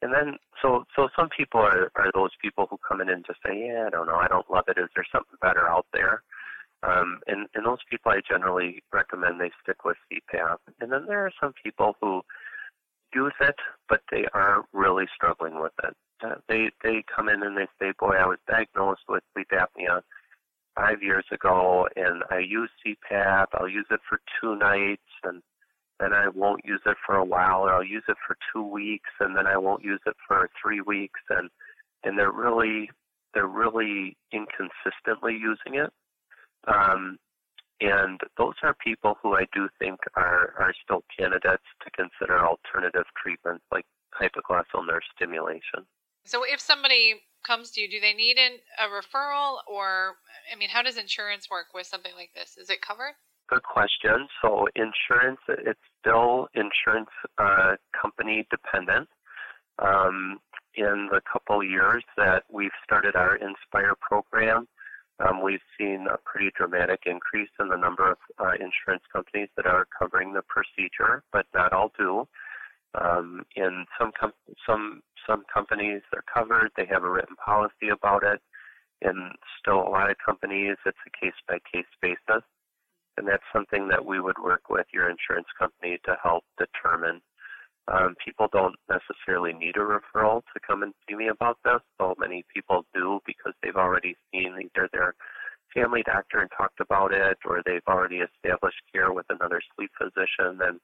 And 0.00 0.14
then, 0.14 0.38
so 0.62 0.84
so 0.94 1.08
some 1.18 1.28
people 1.36 1.60
are, 1.60 1.90
are 1.96 2.10
those 2.14 2.30
people 2.40 2.66
who 2.70 2.78
come 2.88 3.00
in 3.00 3.10
and 3.10 3.26
just 3.26 3.40
say, 3.44 3.66
yeah, 3.66 3.84
I 3.86 3.90
don't 3.90 4.06
know, 4.06 4.14
I 4.14 4.28
don't 4.28 4.48
love 4.50 4.64
it. 4.68 4.78
Is 4.78 4.88
there 4.94 5.04
something 5.12 5.36
better 5.42 5.68
out 5.68 5.86
there? 5.92 6.22
Um, 6.84 7.18
and, 7.26 7.48
and 7.54 7.66
those 7.66 7.82
people, 7.90 8.12
I 8.12 8.20
generally 8.28 8.82
recommend 8.92 9.40
they 9.40 9.50
stick 9.62 9.84
with 9.84 9.96
CPAP. 10.06 10.58
And 10.80 10.92
then 10.92 11.06
there 11.06 11.26
are 11.26 11.32
some 11.40 11.52
people 11.62 11.96
who 12.00 12.22
use 13.12 13.34
it, 13.40 13.56
but 13.88 14.00
they 14.10 14.24
are 14.34 14.64
really 14.72 15.06
struggling 15.14 15.60
with 15.60 15.72
it. 15.84 15.94
Uh, 16.24 16.34
they 16.48 16.70
they 16.82 17.02
come 17.14 17.28
in 17.28 17.42
and 17.42 17.56
they 17.56 17.66
say, 17.80 17.92
boy, 17.98 18.14
I 18.18 18.26
was 18.26 18.38
diagnosed 18.48 19.02
with 19.08 19.22
sleep 19.34 19.48
apnea 19.52 20.02
five 20.74 21.02
years 21.02 21.24
ago, 21.32 21.88
and 21.96 22.22
I 22.30 22.38
use 22.38 22.70
CPAP. 22.84 23.46
I'll 23.54 23.68
use 23.68 23.86
it 23.90 24.00
for 24.08 24.20
two 24.40 24.56
nights, 24.56 25.02
and 25.24 25.42
then 26.00 26.12
I 26.12 26.28
won't 26.28 26.64
use 26.64 26.80
it 26.86 26.96
for 27.04 27.16
a 27.16 27.24
while, 27.24 27.62
or 27.62 27.72
I'll 27.72 27.84
use 27.84 28.04
it 28.08 28.16
for 28.26 28.36
two 28.52 28.62
weeks, 28.62 29.10
and 29.20 29.36
then 29.36 29.46
I 29.46 29.56
won't 29.56 29.84
use 29.84 30.00
it 30.06 30.16
for 30.26 30.48
three 30.62 30.80
weeks, 30.80 31.20
and 31.30 31.50
and 32.04 32.18
they're 32.18 32.32
really 32.32 32.90
they're 33.34 33.46
really 33.46 34.16
inconsistently 34.32 35.34
using 35.34 35.80
it. 35.80 35.92
Um, 36.66 37.18
and 37.80 38.20
those 38.36 38.54
are 38.62 38.74
people 38.74 39.16
who 39.22 39.34
I 39.34 39.46
do 39.52 39.68
think 39.78 40.00
are, 40.16 40.54
are 40.58 40.74
still 40.84 41.04
candidates 41.16 41.62
to 41.84 41.90
consider 41.90 42.38
alternative 42.44 43.04
treatments 43.22 43.64
like 43.70 43.84
hypoglossal 44.20 44.86
nerve 44.86 45.02
stimulation. 45.14 45.86
So, 46.24 46.42
if 46.44 46.60
somebody 46.60 47.14
comes 47.46 47.70
to 47.72 47.80
you, 47.80 47.88
do 47.88 48.00
they 48.00 48.12
need 48.12 48.36
an, 48.36 48.58
a 48.78 48.88
referral, 48.88 49.58
or 49.66 50.16
I 50.52 50.56
mean, 50.58 50.68
how 50.68 50.82
does 50.82 50.96
insurance 50.96 51.48
work 51.50 51.66
with 51.72 51.86
something 51.86 52.12
like 52.16 52.30
this? 52.34 52.56
Is 52.58 52.68
it 52.68 52.82
covered? 52.82 53.14
Good 53.48 53.62
question. 53.62 54.28
So, 54.42 54.66
insurance, 54.74 55.40
it's 55.48 55.80
still 56.00 56.48
insurance 56.54 57.08
uh, 57.38 57.76
company 57.98 58.46
dependent. 58.50 59.08
Um, 59.78 60.40
in 60.74 61.08
the 61.10 61.20
couple 61.32 61.62
years 61.62 62.04
that 62.16 62.42
we've 62.50 62.70
started 62.84 63.16
our 63.16 63.36
Inspire 63.36 63.94
program, 64.00 64.66
um, 65.20 65.42
we've 65.42 65.64
seen 65.78 66.06
a 66.12 66.16
pretty 66.24 66.50
dramatic 66.56 67.00
increase 67.06 67.50
in 67.58 67.68
the 67.68 67.76
number 67.76 68.10
of 68.10 68.18
uh, 68.38 68.52
insurance 68.52 69.02
companies 69.12 69.48
that 69.56 69.66
are 69.66 69.86
covering 69.98 70.32
the 70.32 70.42
procedure, 70.42 71.24
but 71.32 71.46
not 71.54 71.72
all 71.72 71.92
do. 71.98 72.26
Um, 72.94 73.44
in 73.56 73.84
some 73.98 74.12
com- 74.18 74.32
some 74.66 75.02
some 75.28 75.44
companies 75.52 76.02
they're 76.10 76.24
covered; 76.32 76.70
they 76.76 76.86
have 76.86 77.04
a 77.04 77.10
written 77.10 77.36
policy 77.36 77.90
about 77.92 78.22
it. 78.22 78.40
In 79.02 79.30
still 79.60 79.80
a 79.80 79.90
lot 79.90 80.10
of 80.10 80.16
companies, 80.24 80.76
it's 80.86 80.98
a 81.06 81.24
case 81.24 81.34
by 81.46 81.58
case 81.70 81.86
basis, 82.00 82.42
and 83.16 83.28
that's 83.28 83.44
something 83.52 83.88
that 83.88 84.04
we 84.04 84.20
would 84.20 84.38
work 84.42 84.70
with 84.70 84.86
your 84.92 85.10
insurance 85.10 85.48
company 85.58 85.98
to 86.04 86.16
help 86.22 86.44
determine 86.58 87.20
um, 87.92 88.14
people 88.22 88.48
don't 88.52 88.76
necessarily 88.88 89.52
need 89.52 89.76
a 89.76 89.80
referral 89.80 90.42
to 90.52 90.60
come 90.66 90.82
and 90.82 90.92
see 91.08 91.14
me 91.14 91.28
about 91.28 91.58
this. 91.64 91.80
So 91.98 92.14
many 92.18 92.44
people 92.54 92.84
do 92.94 93.20
because 93.26 93.54
they've 93.62 93.76
already 93.76 94.14
seen 94.32 94.54
either 94.60 94.88
their 94.92 95.14
family 95.74 96.02
doctor 96.04 96.40
and 96.40 96.50
talked 96.56 96.80
about 96.80 97.12
it, 97.12 97.38
or 97.44 97.62
they've 97.64 97.86
already 97.88 98.20
established 98.20 98.80
care 98.92 99.12
with 99.12 99.26
another 99.30 99.60
sleep 99.74 99.90
physician 99.96 100.58
and 100.60 100.80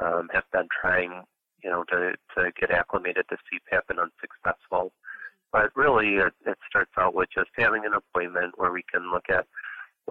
um, 0.00 0.28
have 0.32 0.44
been 0.52 0.68
trying, 0.80 1.22
you 1.62 1.70
know, 1.70 1.84
to 1.90 2.12
to 2.36 2.52
get 2.58 2.70
acclimated 2.70 3.24
to 3.28 3.36
CPAP 3.36 3.82
and 3.88 3.98
unsuccessful. 3.98 4.92
But 5.52 5.74
really, 5.74 6.16
it, 6.16 6.32
it 6.46 6.58
starts 6.68 6.92
out 6.98 7.14
with 7.14 7.28
just 7.34 7.50
having 7.56 7.84
an 7.84 7.92
appointment 7.94 8.54
where 8.56 8.72
we 8.72 8.84
can 8.92 9.10
look 9.10 9.24
at 9.28 9.46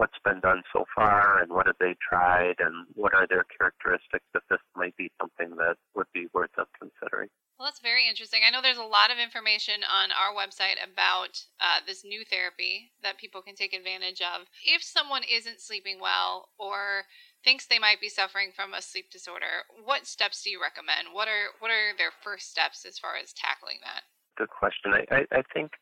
what's 0.00 0.16
been 0.24 0.40
done 0.40 0.62
so 0.72 0.86
far 0.96 1.42
and 1.42 1.52
what 1.52 1.66
have 1.66 1.76
they 1.78 1.94
tried 2.00 2.56
and 2.58 2.88
what 2.94 3.12
are 3.12 3.26
their 3.28 3.44
characteristics 3.44 4.24
if 4.34 4.40
this 4.48 4.64
might 4.74 4.96
be 4.96 5.12
something 5.20 5.54
that 5.60 5.76
would 5.94 6.08
be 6.14 6.24
worth 6.32 6.48
them 6.56 6.64
considering. 6.72 7.28
Well, 7.58 7.68
that's 7.68 7.84
very 7.84 8.08
interesting. 8.08 8.40
I 8.40 8.48
know 8.48 8.64
there's 8.64 8.80
a 8.80 8.96
lot 8.96 9.12
of 9.12 9.20
information 9.20 9.84
on 9.84 10.08
our 10.08 10.32
website 10.32 10.80
about 10.80 11.44
uh, 11.60 11.84
this 11.86 12.00
new 12.00 12.24
therapy 12.24 12.92
that 13.04 13.20
people 13.20 13.42
can 13.42 13.54
take 13.54 13.74
advantage 13.74 14.24
of. 14.24 14.48
If 14.64 14.82
someone 14.82 15.20
isn't 15.28 15.60
sleeping 15.60 16.00
well 16.00 16.48
or 16.56 17.04
thinks 17.44 17.66
they 17.66 17.78
might 17.78 18.00
be 18.00 18.08
suffering 18.08 18.56
from 18.56 18.72
a 18.72 18.80
sleep 18.80 19.12
disorder, 19.12 19.68
what 19.84 20.06
steps 20.06 20.40
do 20.40 20.48
you 20.48 20.56
recommend? 20.56 21.12
What 21.12 21.28
are 21.28 21.52
what 21.60 21.70
are 21.70 21.92
their 22.00 22.16
first 22.24 22.48
steps 22.48 22.86
as 22.88 22.96
far 22.96 23.20
as 23.20 23.36
tackling 23.36 23.84
that? 23.84 24.08
Good 24.40 24.48
question. 24.48 24.96
I, 24.96 25.04
I, 25.12 25.20
I 25.28 25.42
think 25.52 25.72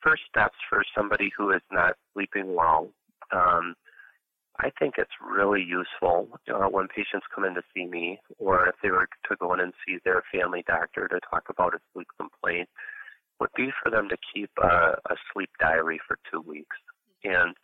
first 0.00 0.22
steps 0.30 0.54
for 0.70 0.84
somebody 0.96 1.32
who 1.36 1.50
is 1.50 1.66
not 1.72 1.98
sleeping 2.14 2.54
well 2.54 2.94
um, 3.32 3.74
I 4.58 4.70
think 4.78 4.94
it's 4.96 5.10
really 5.20 5.62
useful 5.62 6.28
uh, 6.48 6.68
when 6.68 6.88
patients 6.88 7.26
come 7.34 7.44
in 7.44 7.54
to 7.54 7.62
see 7.74 7.86
me, 7.86 8.18
or 8.38 8.68
if 8.68 8.74
they 8.82 8.90
were 8.90 9.08
to 9.28 9.36
go 9.36 9.52
in 9.52 9.60
and 9.60 9.72
see 9.86 9.98
their 10.04 10.22
family 10.32 10.64
doctor 10.66 11.08
to 11.08 11.20
talk 11.30 11.44
about 11.50 11.74
a 11.74 11.78
sleep 11.92 12.08
complaint, 12.18 12.68
would 13.38 13.50
be 13.54 13.70
for 13.82 13.90
them 13.90 14.08
to 14.08 14.16
keep 14.32 14.50
a, 14.62 14.96
a 15.10 15.16
sleep 15.32 15.50
diary 15.60 16.00
for 16.06 16.18
two 16.30 16.40
weeks. 16.40 16.76
And 17.22 17.54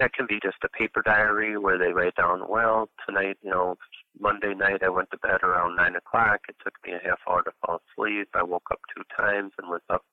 that 0.00 0.12
can 0.12 0.26
be 0.26 0.40
just 0.42 0.56
a 0.64 0.68
paper 0.68 1.02
diary 1.04 1.56
where 1.56 1.78
they 1.78 1.92
write 1.92 2.16
down, 2.16 2.48
well, 2.48 2.88
tonight, 3.06 3.36
you 3.42 3.50
know, 3.50 3.76
Monday 4.18 4.54
night 4.54 4.82
I 4.82 4.88
went 4.88 5.10
to 5.12 5.18
bed 5.18 5.42
around 5.42 5.76
9 5.76 5.96
o'clock. 5.96 6.40
It 6.48 6.56
took 6.64 6.74
me 6.84 6.94
a 6.94 7.08
half 7.08 7.18
hour 7.28 7.42
to 7.42 7.52
fall 7.64 7.80
asleep. 7.92 8.28
I 8.34 8.42
woke 8.42 8.68
up 8.72 8.80
two 8.96 9.02
times 9.16 9.52
and 9.58 9.68
was 9.68 9.82
up 9.88 10.04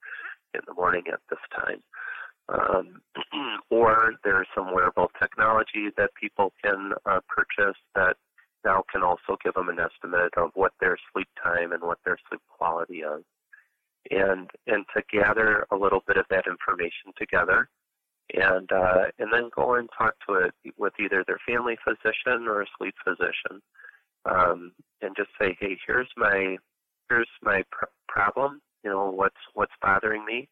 in 0.54 0.62
the 0.68 0.74
morning 0.74 1.04
at 1.12 1.20
this 1.30 1.40
time. 1.56 1.82
Um, 2.50 3.02
or 3.70 4.14
there's 4.24 4.48
some 4.56 4.74
wearable 4.74 5.12
technology 5.20 5.90
that 5.98 6.12
people 6.20 6.54
can 6.64 6.94
uh, 7.06 7.20
purchase 7.28 7.78
that 7.96 8.16
now 8.64 8.84
can 8.92 9.04
also 9.04 9.38
give 9.44 9.54
them 9.54 9.70
an 9.70 9.80
estimate 9.80 10.34
of 10.38 10.52
what 10.54 10.74
their 10.80 10.98
sleep 11.12 11.28
time 11.42 11.72
and 11.72 11.82
what 11.82 12.00
their 12.06 12.18
sleep 12.30 12.42
quality 12.50 13.00
is. 13.00 13.24
And 14.12 14.50
and 14.68 14.86
to 14.96 15.04
gather 15.12 15.66
a 15.72 15.76
little 15.76 16.02
bit 16.08 16.18
of 16.18 16.26
that 16.30 16.46
information 16.48 17.12
together, 17.18 17.68
and 18.34 18.72
uh, 18.72 19.06
and 19.20 19.32
then 19.34 19.50
go 19.54 19.76
and 19.76 19.90
talk 19.98 20.14
to 20.28 20.36
it 20.36 20.54
with 20.78 20.94
either 21.00 21.26
their 21.28 21.40
family 21.46 21.78
physician 21.84 22.48
or 22.48 22.62
a 22.62 22.66
sleep 22.78 22.96
physician, 23.04 23.62
um, 24.24 24.72
and 25.02 25.14
just 25.18 25.30
say, 25.40 25.58
hey, 25.60 25.78
here's 25.86 26.10
my 26.16 26.56
here's 27.10 27.28
my 27.42 27.64
pr- 27.70 27.86
problem. 28.08 28.62
You 28.84 28.92
know 28.92 29.10
what's 29.10 29.36
what's 29.54 29.74
bothering 29.82 30.24
me, 30.26 30.48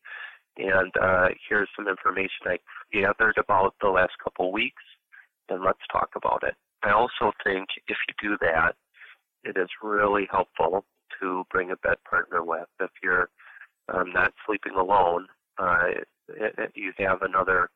and 0.57 0.91
uh, 1.01 1.27
here's 1.49 1.69
some 1.75 1.87
information 1.87 2.45
I 2.45 2.57
gathered 2.93 3.37
about 3.37 3.75
the 3.81 3.89
last 3.89 4.13
couple 4.23 4.51
weeks, 4.51 4.83
and 5.49 5.63
let's 5.63 5.79
talk 5.91 6.09
about 6.15 6.43
it. 6.43 6.55
I 6.83 6.91
also 6.91 7.31
think 7.43 7.67
if 7.87 7.97
you 8.07 8.29
do 8.29 8.37
that, 8.41 8.75
it 9.43 9.57
is 9.57 9.69
really 9.81 10.27
helpful 10.31 10.85
to 11.19 11.43
bring 11.51 11.71
a 11.71 11.77
bed 11.77 11.97
partner 12.09 12.43
with. 12.43 12.67
If 12.79 12.91
you're 13.03 13.29
um, 13.93 14.11
not 14.13 14.33
sleeping 14.45 14.73
alone, 14.73 15.27
uh, 15.57 15.83
it, 16.29 16.55
it, 16.57 16.71
you 16.75 16.93
have 16.97 17.21
another 17.21 17.69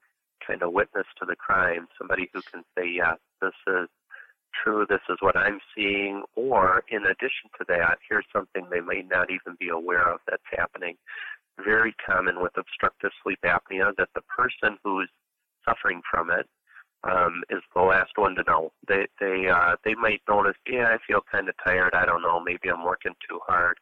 kind 0.45 0.63
of 0.63 0.73
witness 0.73 1.05
to 1.19 1.25
the 1.25 1.35
crime, 1.35 1.87
somebody 1.97 2.29
who 2.33 2.41
can 2.51 2.63
say, 2.77 2.87
yes, 2.87 3.17
this 3.41 3.53
is 3.67 3.87
true, 4.63 4.85
this 4.89 5.01
is 5.09 5.17
what 5.19 5.37
I'm 5.37 5.59
seeing, 5.75 6.23
or 6.35 6.83
in 6.89 7.03
addition 7.05 7.49
to 7.59 7.65
that, 7.67 7.99
here's 8.09 8.25
something 8.33 8.65
they 8.69 8.81
may 8.81 9.03
not 9.09 9.29
even 9.29 9.55
be 9.59 9.69
aware 9.69 10.11
of 10.11 10.19
that's 10.27 10.41
happening 10.51 10.95
very 11.63 11.93
common 12.05 12.41
with 12.41 12.51
obstructive 12.57 13.11
sleep 13.23 13.39
apnea 13.43 13.95
that 13.97 14.09
the 14.15 14.21
person 14.21 14.77
who's 14.83 15.09
suffering 15.67 16.01
from 16.09 16.31
it 16.31 16.47
um, 17.03 17.43
is 17.49 17.61
the 17.75 17.81
last 17.81 18.11
one 18.15 18.35
to 18.35 18.43
know. 18.47 18.71
They 18.87 19.07
they 19.19 19.47
uh, 19.47 19.75
they 19.85 19.95
might 19.95 20.21
notice, 20.27 20.57
yeah, 20.67 20.87
I 20.87 20.97
feel 21.07 21.21
kind 21.31 21.47
of 21.47 21.55
tired. 21.63 21.93
I 21.93 22.05
don't 22.05 22.21
know, 22.21 22.39
maybe 22.39 22.69
I'm 22.69 22.83
working 22.83 23.13
too 23.27 23.39
hard, 23.47 23.77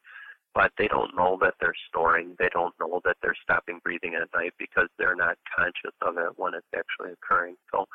but 0.54 0.72
they 0.78 0.88
don't 0.88 1.16
know 1.16 1.38
that 1.42 1.56
they're 1.60 1.74
snoring. 1.92 2.36
They 2.38 2.50
don't 2.54 2.74
know 2.80 3.02
that 3.06 3.18
they're 3.22 3.36
stopping 3.42 3.80
breathing 3.84 4.16
at 4.16 4.30
night 4.36 4.54
because 4.60 4.88
they're 4.98 5.16
not 5.16 5.38
conscious 5.56 5.96
of 6.02 6.18
it 6.18 6.34
when 6.36 6.54
it's 6.54 6.68
actually 6.76 7.14
occurring. 7.14 7.56
So, 7.72 7.86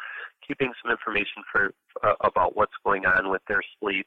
keeping 0.47 0.73
some 0.83 0.90
information 0.90 1.42
for 1.51 1.73
uh, 2.03 2.14
about 2.23 2.57
what's 2.57 2.73
going 2.85 3.07
on 3.07 3.31
with 3.31 3.42
their 3.47 3.62
sleep 3.79 4.07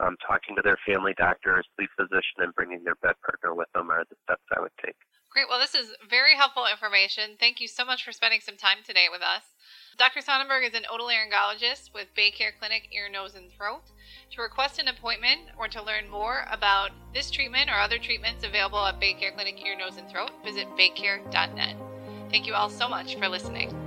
um, 0.00 0.16
talking 0.26 0.56
to 0.56 0.62
their 0.62 0.78
family 0.86 1.14
doctor 1.16 1.56
or 1.56 1.62
sleep 1.76 1.90
physician 1.98 2.38
and 2.42 2.54
bringing 2.54 2.82
their 2.84 2.96
bed 2.96 3.14
partner 3.24 3.54
with 3.54 3.68
them 3.74 3.90
are 3.90 4.04
the 4.08 4.16
steps 4.24 4.42
I 4.56 4.60
would 4.60 4.74
take. 4.84 4.96
Great. 5.34 5.48
Well, 5.48 5.58
this 5.58 5.74
is 5.74 5.92
very 6.08 6.36
helpful 6.36 6.64
information. 6.70 7.32
Thank 7.40 7.60
you 7.60 7.66
so 7.66 7.84
much 7.84 8.04
for 8.04 8.12
spending 8.12 8.40
some 8.40 8.56
time 8.56 8.78
today 8.86 9.06
with 9.10 9.20
us. 9.20 9.42
Dr. 9.98 10.20
Sonnenberg 10.20 10.64
is 10.64 10.74
an 10.74 10.84
otolaryngologist 10.88 11.92
with 11.92 12.14
Baycare 12.16 12.56
Clinic 12.56 12.88
Ear, 12.92 13.08
Nose, 13.10 13.34
and 13.34 13.50
Throat. 13.50 13.82
To 14.32 14.42
request 14.42 14.78
an 14.78 14.86
appointment 14.86 15.40
or 15.58 15.66
to 15.68 15.82
learn 15.82 16.08
more 16.08 16.46
about 16.52 16.90
this 17.12 17.32
treatment 17.32 17.68
or 17.68 17.74
other 17.74 17.98
treatments 17.98 18.44
available 18.44 18.86
at 18.86 19.00
Baycare 19.00 19.34
Clinic 19.34 19.60
Ear, 19.64 19.76
Nose, 19.76 19.96
and 19.96 20.08
Throat, 20.08 20.30
visit 20.44 20.68
baycare.net. 20.78 21.76
Thank 22.30 22.46
you 22.46 22.54
all 22.54 22.70
so 22.70 22.88
much 22.88 23.16
for 23.16 23.28
listening. 23.28 23.83